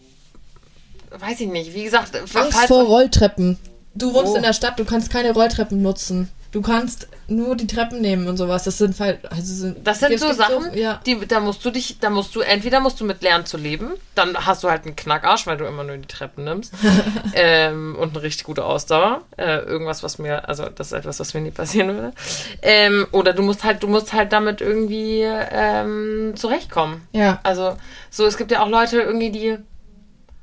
[1.17, 3.57] weiß ich nicht, wie gesagt, Angst vor Rolltreppen.
[3.93, 4.35] Du wohnst Oh.
[4.35, 6.27] in der Stadt, du kannst keine Rolltreppen nutzen.
[6.55, 8.63] Du kannst nur die Treppen nehmen und sowas.
[8.63, 11.01] Das sind halt, also sind, Das sind so Sachen, ja.
[11.05, 13.91] die, da musst du dich, da musst du, entweder musst du mit lernen zu leben,
[14.15, 16.73] dann hast du halt einen Knackarsch, weil du immer nur die Treppen nimmst.
[17.33, 19.23] ähm, und eine richtig gute Ausdauer.
[19.35, 22.13] Äh, irgendwas, was mir, also das ist etwas, was mir nie passieren würde.
[22.61, 27.05] Ähm, oder du musst halt, du musst halt damit irgendwie ähm, zurechtkommen.
[27.11, 27.41] Ja.
[27.43, 27.75] Also,
[28.09, 29.57] so, es gibt ja auch Leute irgendwie, die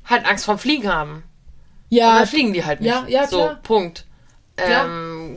[0.05, 1.13] halt Angst vorm Fliegen haben.
[1.15, 1.23] Und
[1.89, 2.91] Ja, dann fliegen die halt nicht.
[2.91, 3.61] Ja, ja, So, klar.
[3.63, 4.05] Punkt.
[4.57, 4.85] Klar.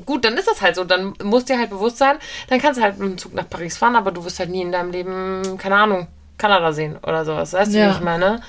[0.06, 0.84] Gut, dann ist das halt so.
[0.84, 2.18] Dann muss dir halt bewusst sein,
[2.50, 4.62] dann kannst du halt mit dem Zug nach Paris fahren, aber du wirst halt nie
[4.62, 7.54] in deinem Leben, keine Ahnung, Kanada sehen oder sowas.
[7.54, 7.88] Weißt du, Ja.
[7.89, 8.41] wie ich meine?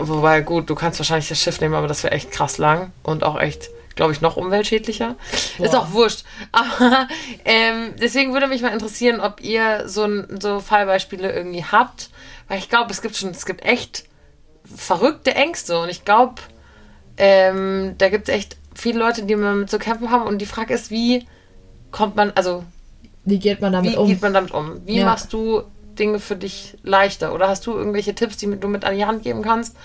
[0.00, 3.24] Wobei, gut, du kannst wahrscheinlich das Schiff nehmen, aber das wäre echt krass lang und
[3.24, 5.16] auch echt, glaube ich, noch umweltschädlicher.
[5.58, 5.80] Ist Boah.
[5.80, 6.24] auch wurscht.
[6.52, 7.08] Aber
[7.44, 12.10] ähm, deswegen würde mich mal interessieren, ob ihr so, so Fallbeispiele irgendwie habt.
[12.46, 14.04] Weil ich glaube, es gibt schon, es gibt echt
[14.64, 16.36] verrückte Ängste und ich glaube,
[17.16, 20.74] ähm, da gibt es echt viele Leute, die damit zu kämpfen haben und die Frage
[20.74, 21.26] ist, wie
[21.90, 22.64] kommt man, also
[23.24, 24.06] wie geht man damit wie um?
[24.08, 24.86] geht man damit um?
[24.86, 25.04] Wie Ja.
[25.06, 25.62] machst du
[25.98, 27.34] Dinge für dich leichter?
[27.34, 29.76] Oder hast du irgendwelche Tipps, die du mit an die Hand geben kannst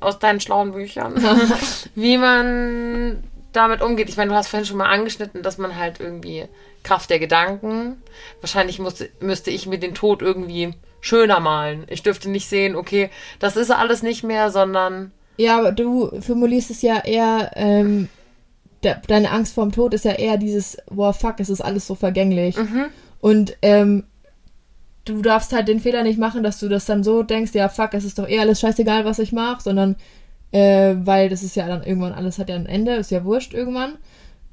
[0.00, 1.14] aus deinen schlauen Büchern,
[1.94, 4.08] wie man damit umgeht?
[4.08, 6.44] Ich meine, du hast vorhin schon mal angeschnitten, dass man halt irgendwie
[6.82, 8.00] Kraft der Gedanken,
[8.40, 11.84] wahrscheinlich musste, müsste ich mir den Tod irgendwie schöner malen.
[11.88, 16.70] Ich dürfte nicht sehen, okay, das ist alles nicht mehr, sondern Ja, aber du formulierst
[16.70, 18.08] es ja eher, ähm,
[18.84, 21.94] de deine Angst vorm Tod ist ja eher dieses, boah, fuck, es ist alles so
[21.94, 22.56] vergänglich.
[22.56, 22.86] Mhm.
[23.20, 24.04] Und ähm,
[25.04, 27.94] du darfst halt den Fehler nicht machen, dass du das dann so denkst, ja, fuck,
[27.94, 29.96] es ist doch eher alles scheißegal, was ich mache, sondern,
[30.52, 33.54] äh, weil das ist ja dann irgendwann, alles hat ja ein Ende, ist ja wurscht
[33.54, 33.94] irgendwann.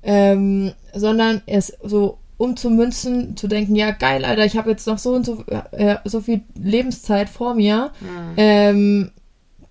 [0.04, 5.14] Ähm, sondern es so umzumünzen, zu denken, ja, geil, Alter, ich habe jetzt noch so
[5.14, 7.92] und so, äh, so viel Lebenszeit vor mir.
[8.38, 9.12] Ähm,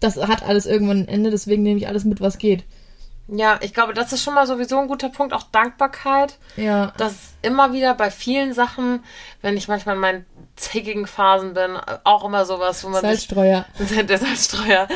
[0.00, 2.64] das hat alles irgendwann ein Ende, deswegen nehme ich alles mit, was geht.
[3.26, 6.36] Ja, ich glaube, das ist schon mal sowieso ein guter Punkt, auch Dankbarkeit.
[6.56, 6.92] Ja.
[6.98, 9.02] Das ist immer wieder bei vielen Sachen,
[9.40, 13.64] wenn ich manchmal in meinen zickigen Phasen bin, auch immer sowas, wo man Salzstreuer.
[13.78, 14.86] sich, der Salzstreuer,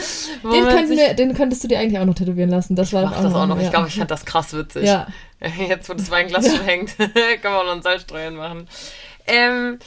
[0.43, 2.77] Den, könnten sich, wir, den könntest du dir eigentlich auch noch tätowieren lassen.
[2.77, 3.57] Das war mach das auch noch.
[3.57, 3.71] Ich ja.
[3.71, 4.85] glaube, ich fand das krass witzig.
[4.85, 5.07] Ja.
[5.69, 8.69] Jetzt, wo das Weinglas schon hängt, kann man auch noch einen Salzstreuer machen.
[9.27, 9.79] Ähm,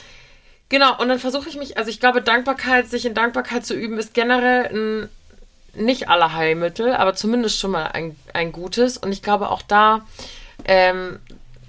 [0.68, 3.98] genau, und dann versuche ich mich, also ich glaube, Dankbarkeit, sich in Dankbarkeit zu üben,
[3.98, 5.08] ist generell ein
[5.74, 8.96] nicht aller Heilmittel, aber zumindest schon mal ein, ein gutes.
[8.98, 10.02] Und ich glaube auch da,
[10.64, 11.18] ähm,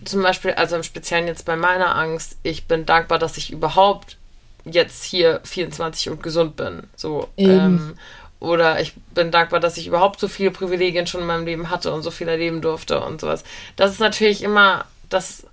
[0.03, 4.17] zum Beispiel, also im Speziellen jetzt bei meiner Angst, ich bin dankbar, dass ich überhaupt
[4.65, 6.83] jetzt hier 24 und gesund bin.
[6.95, 7.29] So.
[7.37, 7.95] Ähm,
[8.39, 11.93] oder ich bin dankbar, dass ich überhaupt so viele Privilegien schon in meinem Leben hatte
[11.93, 13.43] und so viel erleben durfte und sowas.
[13.77, 15.45] Das ist natürlich immer, das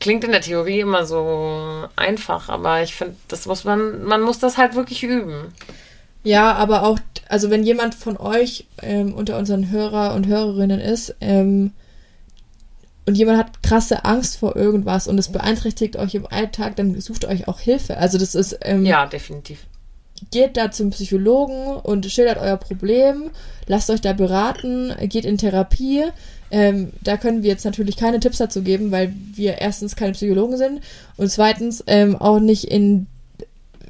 [0.00, 4.40] klingt in der Theorie immer so einfach, aber ich finde, das muss man, man muss
[4.40, 5.54] das halt wirklich üben.
[6.26, 11.14] Ja, aber auch, also wenn jemand von euch ähm, unter unseren Hörer und Hörerinnen ist
[11.20, 11.70] ähm,
[13.06, 17.24] und jemand hat krasse Angst vor irgendwas und es beeinträchtigt euch im Alltag, dann sucht
[17.26, 17.96] euch auch Hilfe.
[17.98, 19.66] Also das ist, ähm, Ja, definitiv.
[20.32, 23.30] geht da zum Psychologen und schildert euer Problem,
[23.68, 26.06] lasst euch da beraten, geht in Therapie.
[26.50, 30.56] Ähm, da können wir jetzt natürlich keine Tipps dazu geben, weil wir erstens keine Psychologen
[30.56, 30.80] sind
[31.16, 33.06] und zweitens ähm, auch nicht in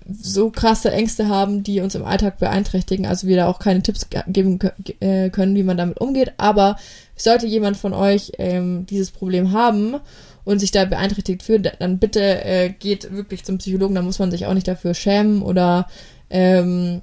[0.08, 3.06] so krasse Ängste haben, die uns im Alltag beeinträchtigen.
[3.06, 4.58] Also wir da auch keine Tipps ge- geben
[5.00, 6.32] äh, können, wie man damit umgeht.
[6.36, 6.76] Aber
[7.16, 9.96] sollte jemand von euch ähm, dieses Problem haben
[10.44, 13.94] und sich da beeinträchtigt fühlt, dann bitte äh, geht wirklich zum Psychologen.
[13.94, 15.88] Da muss man sich auch nicht dafür schämen oder
[16.30, 17.02] ähm,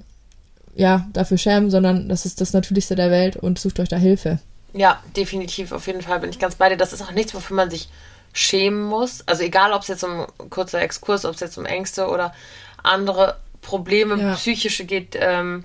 [0.74, 4.38] ja, dafür schämen, sondern das ist das Natürlichste der Welt und sucht euch da Hilfe.
[4.72, 6.76] Ja, definitiv, auf jeden Fall bin ich ganz bei dir.
[6.76, 7.88] Das ist auch nichts, wofür man sich
[8.32, 9.22] schämen muss.
[9.28, 12.34] Also egal, ob es jetzt um kurzer Exkurs, ob es jetzt um Ängste oder
[12.84, 14.34] andere Probleme, Ja.
[14.34, 15.16] psychische geht.
[15.20, 15.64] Ähm,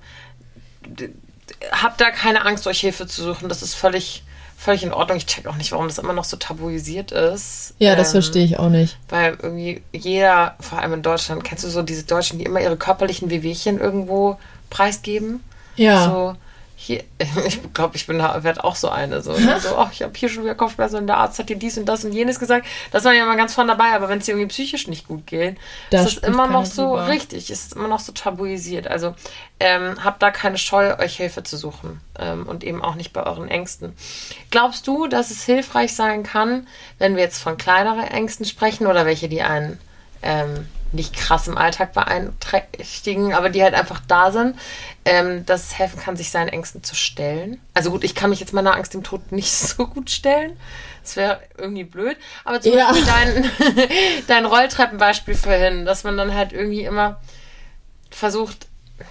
[1.72, 3.48] habt da keine Angst, euch Hilfe zu suchen.
[3.48, 4.22] Das ist völlig,
[4.56, 5.18] völlig in Ordnung.
[5.18, 7.74] Ich check auch nicht, warum das immer noch so tabuisiert ist.
[7.78, 8.96] Ja, das Ähm, verstehe ich auch nicht.
[9.08, 12.76] Weil irgendwie jeder, vor allem in Deutschland, kennst du so diese Deutschen, die immer ihre
[12.76, 14.38] körperlichen Wehwehchen irgendwo
[14.70, 15.42] preisgeben?
[15.76, 16.04] Ja.
[16.04, 16.36] So,
[16.82, 17.04] hier,
[17.46, 19.20] ich glaube, ich bin werde auch so eine.
[19.20, 19.60] So, ne?
[19.60, 21.84] so oh, ich habe hier schon wieder Kopfschmerzen und der Arzt hat dir dies und
[21.84, 22.66] das und jenes gesagt.
[22.90, 25.26] Das war ja immer ganz von dabei, aber wenn es dir irgendwie psychisch nicht gut
[25.26, 25.58] geht,
[25.90, 27.08] das ist es immer noch so drüber.
[27.08, 28.88] richtig, ist immer noch so tabuisiert.
[28.88, 29.14] Also
[29.60, 33.24] ähm, habt da keine Scheu, euch Hilfe zu suchen ähm, und eben auch nicht bei
[33.24, 33.92] euren Ängsten.
[34.50, 36.66] Glaubst du, dass es hilfreich sein kann,
[36.98, 39.78] wenn wir jetzt von kleineren Ängsten sprechen oder welche, die einen
[40.22, 44.58] ähm, nicht krass im Alltag beeinträchtigen, aber die halt einfach da sind,
[45.04, 47.60] ähm, dass es helfen kann, sich seinen Ängsten zu stellen.
[47.74, 50.56] Also gut, ich kann mich jetzt meiner Angst im Tod nicht so gut stellen.
[51.02, 52.16] Das wäre irgendwie blöd.
[52.44, 52.88] Aber zum ja.
[52.88, 53.50] Beispiel dein,
[54.26, 57.20] dein Rolltreppenbeispiel vorhin, dass man dann halt irgendwie immer
[58.10, 58.66] versucht,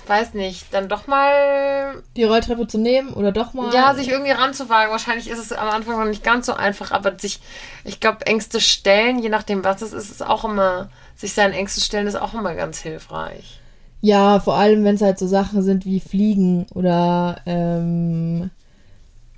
[0.08, 2.02] weiß nicht, dann doch mal.
[2.16, 3.74] Die Rolltreppe zu nehmen oder doch mal.
[3.74, 4.92] Ja, sich irgendwie ranzuwagen.
[4.92, 7.40] Wahrscheinlich ist es am Anfang noch nicht ganz so einfach, aber sich,
[7.84, 11.84] ich glaube, Ängste stellen, je nachdem, was es ist, ist auch immer sich seinen Ängsten
[11.84, 13.60] stellen, ist auch immer ganz hilfreich.
[14.02, 18.50] Ja, vor allem, wenn es halt so Sachen sind wie Fliegen oder ähm,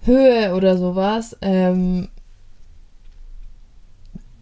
[0.04, 1.36] Höhe oder sowas.
[1.42, 2.10] Ähm,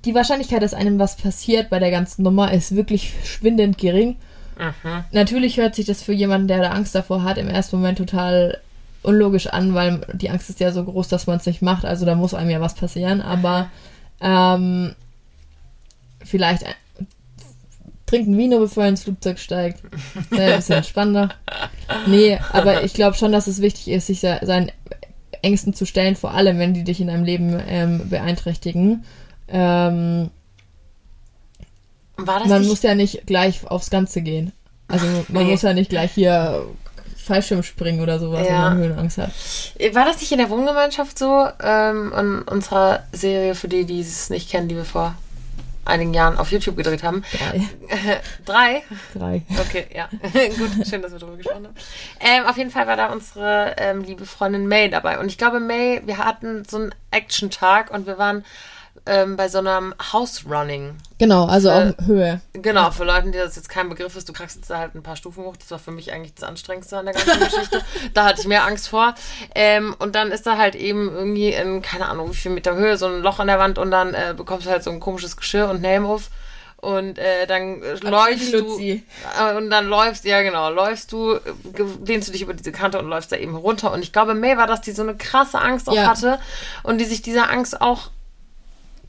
[0.05, 4.17] die Wahrscheinlichkeit, dass einem was passiert bei der ganzen Nummer, ist wirklich schwindend gering.
[4.59, 5.05] Mhm.
[5.11, 8.59] Natürlich hört sich das für jemanden, der da Angst davor hat, im ersten Moment total
[9.01, 11.85] unlogisch an, weil die Angst ist ja so groß, dass man es nicht macht.
[11.85, 13.21] Also da muss einem ja was passieren.
[13.21, 13.69] Aber
[14.19, 14.93] ähm,
[16.23, 16.65] vielleicht
[18.05, 19.81] trinken Vino, bevor er ins Flugzeug steigt.
[20.29, 21.29] Wäre ein bisschen spannender.
[22.07, 24.71] Nee, aber ich glaube schon, dass es wichtig ist, sich seinen
[25.41, 29.05] Ängsten zu stellen, vor allem wenn die dich in deinem Leben ähm, beeinträchtigen.
[29.47, 30.31] Ähm,
[32.25, 34.51] man muss ja nicht gleich aufs Ganze gehen.
[34.87, 35.51] Also man nee.
[35.51, 36.65] muss ja nicht gleich hier
[37.29, 38.53] Fallschirm springen oder sowas, ja.
[38.53, 39.31] wenn man Höhenangst hat.
[39.93, 41.47] War das nicht in der Wohngemeinschaft so?
[41.61, 45.15] Ähm, in unserer Serie, für die, die es nicht kennen, die wir vor
[45.85, 47.23] einigen Jahren auf YouTube gedreht haben.
[47.31, 48.21] Drei.
[48.45, 48.83] Drei?
[49.13, 49.41] Drei.
[49.59, 50.09] Okay, ja.
[50.57, 51.75] Gut, schön, dass wir darüber gesprochen haben.
[52.19, 55.19] Ähm, auf jeden Fall war da unsere ähm, liebe Freundin May dabei.
[55.19, 58.45] Und ich glaube, May, wir hatten so einen Action-Tag und wir waren
[59.09, 60.95] ähm, bei so einem House-Running.
[61.17, 62.41] Genau, also für, auch Höhe.
[62.53, 65.15] Genau, für Leute, die das jetzt kein Begriff ist, du kriegst jetzt halt ein paar
[65.15, 65.57] Stufen hoch.
[65.57, 67.81] Das war für mich eigentlich das Anstrengendste an der ganzen Geschichte.
[68.13, 69.15] Da hatte ich mehr Angst vor.
[69.55, 72.97] Ähm, und dann ist da halt eben irgendwie in, keine Ahnung, wie viel Meter Höhe,
[72.97, 75.35] so ein Loch an der Wand und dann äh, bekommst du halt so ein komisches
[75.35, 76.29] Geschirr und Name auf
[76.81, 79.01] und äh, dann läufst du äh,
[79.57, 81.37] und dann läufst ja genau läufst du
[82.05, 84.55] lehnst du dich über diese Kante und läufst da eben runter und ich glaube May
[84.55, 86.07] war dass die so eine krasse Angst auch ja.
[86.07, 86.39] hatte
[86.83, 88.11] und die sich dieser Angst auch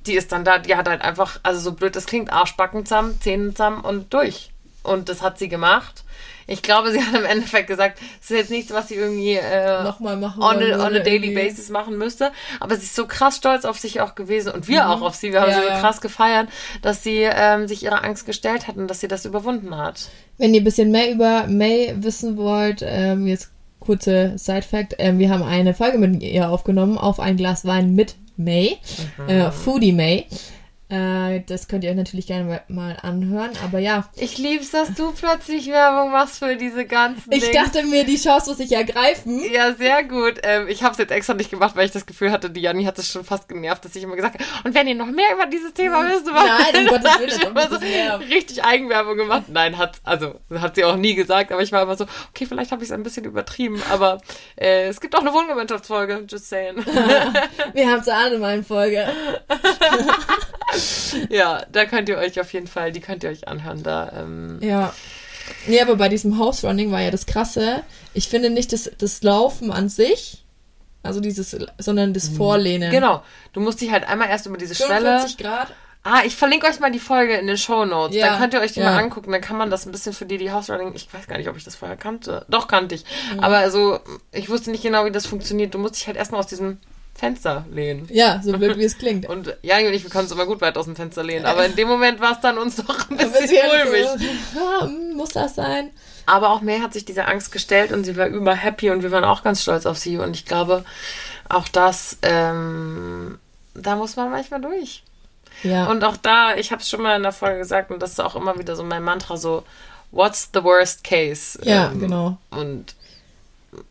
[0.06, 3.20] die ist dann da, die hat halt einfach, also so blöd das klingt, Arschbacken zusammen,
[3.20, 4.50] Zähne zusammen und durch.
[4.82, 6.04] Und das hat sie gemacht.
[6.46, 9.82] Ich glaube, sie hat im Endeffekt gesagt, es ist jetzt nichts, was sie irgendwie äh,
[9.84, 12.32] Nochmal machen on, a, on a daily basis machen müsste.
[12.58, 14.90] Aber sie ist so krass stolz auf sich auch gewesen und wir mhm.
[14.90, 15.32] auch auf sie.
[15.32, 16.48] Wir haben ja, sie so krass gefeiert,
[16.82, 20.08] dass sie ähm, sich ihrer Angst gestellt hat und dass sie das überwunden hat.
[20.38, 25.30] Wenn ihr ein bisschen mehr über May wissen wollt, ähm, jetzt kurze Side-Fact, ähm, wir
[25.30, 28.78] haben eine Folge mit ihr aufgenommen, auf ein Glas Wein mit May,
[29.18, 29.28] mhm.
[29.28, 30.26] äh, Foodie May.
[30.90, 34.08] Äh, das könnt ihr euch natürlich gerne mal anhören, aber ja.
[34.16, 37.54] Ich lieb's, dass du plötzlich Werbung machst für diese ganzen Ich Dings.
[37.54, 39.40] dachte mir, die Chance muss ich ergreifen.
[39.52, 40.40] Ja, sehr gut.
[40.42, 42.84] Ähm, ich habe es jetzt extra nicht gemacht, weil ich das Gefühl hatte, die Janni
[42.84, 45.32] hat es schon fast genervt, dass ich immer gesagt habe, und wenn ihr noch mehr
[45.32, 49.44] über dieses Thema wisst, Nein, um Gottes Willen, ich immer so richtig Eigenwerbung gemacht.
[49.46, 52.72] Nein, hat, also, hat sie auch nie gesagt, aber ich war immer so, okay, vielleicht
[52.72, 54.20] habe ich es ein bisschen übertrieben, aber
[54.56, 56.76] äh, es gibt auch eine Wohngemeinschaftsfolge, just saying.
[57.74, 59.06] Wir haben es alle mal in Folge.
[61.30, 63.82] ja, da könnt ihr euch auf jeden Fall, die könnt ihr euch anhören.
[63.82, 64.92] Da, ähm, ja.
[65.66, 67.82] Nee, aber bei diesem House Running war ja das Krasse.
[68.14, 70.44] Ich finde nicht das, das Laufen an sich,
[71.02, 72.36] also dieses, sondern das mhm.
[72.36, 72.90] Vorlehnen.
[72.90, 73.22] Genau.
[73.52, 75.50] Du musst dich halt einmal erst über diese 45 Schwelle.
[75.50, 75.68] Grad.
[76.02, 78.16] Ah, ich verlinke euch mal die Folge in den Show Notes.
[78.16, 78.90] Ja, dann könnt ihr euch die ja.
[78.90, 79.32] mal angucken.
[79.32, 80.92] Dann kann man das ein bisschen für die, die House Running.
[80.94, 82.46] Ich weiß gar nicht, ob ich das vorher kannte.
[82.48, 83.04] Doch, kannte ich.
[83.34, 83.40] Mhm.
[83.40, 84.00] Aber also,
[84.32, 85.74] ich wusste nicht genau, wie das funktioniert.
[85.74, 86.78] Du musst dich halt erstmal aus diesem
[87.14, 88.08] Fenster lehnen.
[88.10, 89.28] Ja, so blöd wie es klingt.
[89.28, 91.44] Und Jani und ich, wir können uns immer gut weit aus dem Fenster lehnen.
[91.44, 94.06] Aber in dem Moment war es dann uns doch ein bisschen mulmig.
[94.54, 95.90] ja, muss das sein?
[96.26, 99.10] Aber auch May hat sich dieser Angst gestellt und sie war über happy und wir
[99.10, 100.16] waren auch ganz stolz auf sie.
[100.18, 100.84] Und ich glaube,
[101.48, 103.38] auch das, ähm,
[103.74, 105.02] da muss man manchmal durch.
[105.62, 105.86] Ja.
[105.90, 108.20] Und auch da, ich habe es schon mal in der Folge gesagt und das ist
[108.20, 109.64] auch immer wieder so mein Mantra, so,
[110.10, 111.58] what's the worst case?
[111.62, 112.38] Ja, ähm, genau.
[112.50, 112.94] Und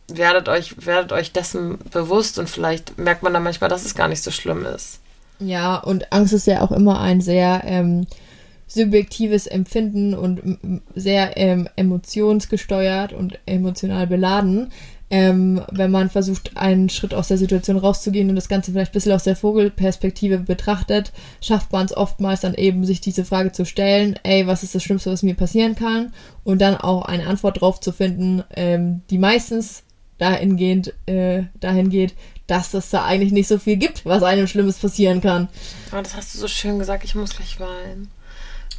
[0.08, 4.08] werdet euch, werdet euch dessen bewusst und vielleicht merkt man dann manchmal, dass es gar
[4.08, 5.00] nicht so schlimm ist.
[5.40, 8.06] Ja, und Angst ist ja auch immer ein sehr ähm,
[8.68, 14.72] subjektives Empfinden und sehr ähm, emotionsgesteuert und emotional beladen.
[15.12, 18.93] Ähm, wenn man versucht, einen Schritt aus der Situation rauszugehen und das Ganze vielleicht ein
[18.93, 23.66] bisschen aus der Vogelperspektive betrachtet, schafft man es oftmals dann eben, sich diese Frage zu
[23.66, 26.14] stellen, ey, was ist das Schlimmste, was mir passieren kann?
[26.43, 29.84] Und dann auch eine Antwort drauf zu finden, ähm, die meistens
[30.20, 32.14] dahingehend, äh, dahin geht,
[32.45, 35.47] dass es da eigentlich nicht so viel gibt, was einem Schlimmes passieren kann.
[35.91, 38.12] Oh, das hast du so schön gesagt, ich muss gleich weinen.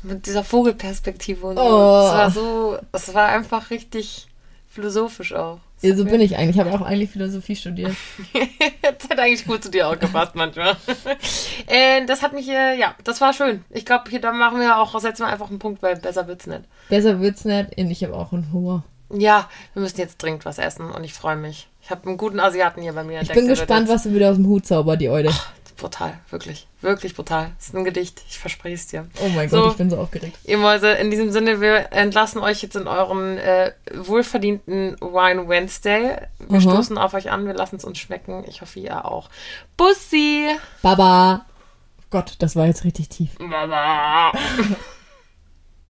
[0.02, 1.62] Mit dieser Vogelperspektive und so.
[1.62, 2.02] Oh.
[2.02, 4.28] Das war so, das war einfach richtig
[4.68, 5.58] philosophisch auch.
[5.82, 6.56] Ja, so bin ich eigentlich.
[6.56, 7.92] Ich habe auch eigentlich Philosophie studiert.
[8.82, 10.76] das hat eigentlich gut zu dir auch gepasst manchmal.
[11.66, 13.64] äh, das hat mich, äh, ja, das war schön.
[13.70, 16.46] Ich glaube, hier da machen wir auch, setzen wir einfach einen Punkt, weil besser wird's
[16.46, 16.62] nicht.
[16.88, 17.78] Besser wird's nicht.
[17.78, 18.84] Und Ich habe auch einen Hunger.
[19.12, 21.68] Ja, wir müssen jetzt dringend was essen und ich freue mich.
[21.82, 23.22] Ich habe einen guten Asiaten hier bei mir.
[23.22, 25.32] Ich bin gespannt, was du wieder aus dem Hut zauber, die Eude.
[25.80, 27.52] Brutal, wirklich, wirklich brutal.
[27.56, 29.06] Das ist ein Gedicht, ich verspreche es dir.
[29.22, 29.62] Oh mein So.
[29.62, 30.36] Gott, ich bin so aufgeregt.
[30.44, 36.18] Ihr Mäuse, in diesem Sinne, wir entlassen euch jetzt in euren äh, wohlverdienten Wine Wednesday.
[36.38, 36.60] Wir Mhm.
[36.60, 38.44] stoßen auf euch an, wir lassen es uns schmecken.
[38.46, 39.30] Ich hoffe, ihr auch.
[39.78, 40.50] Bussi!
[40.82, 41.46] Baba.
[42.10, 43.30] Gott, das war jetzt richtig tief.
[43.38, 44.32] Baba.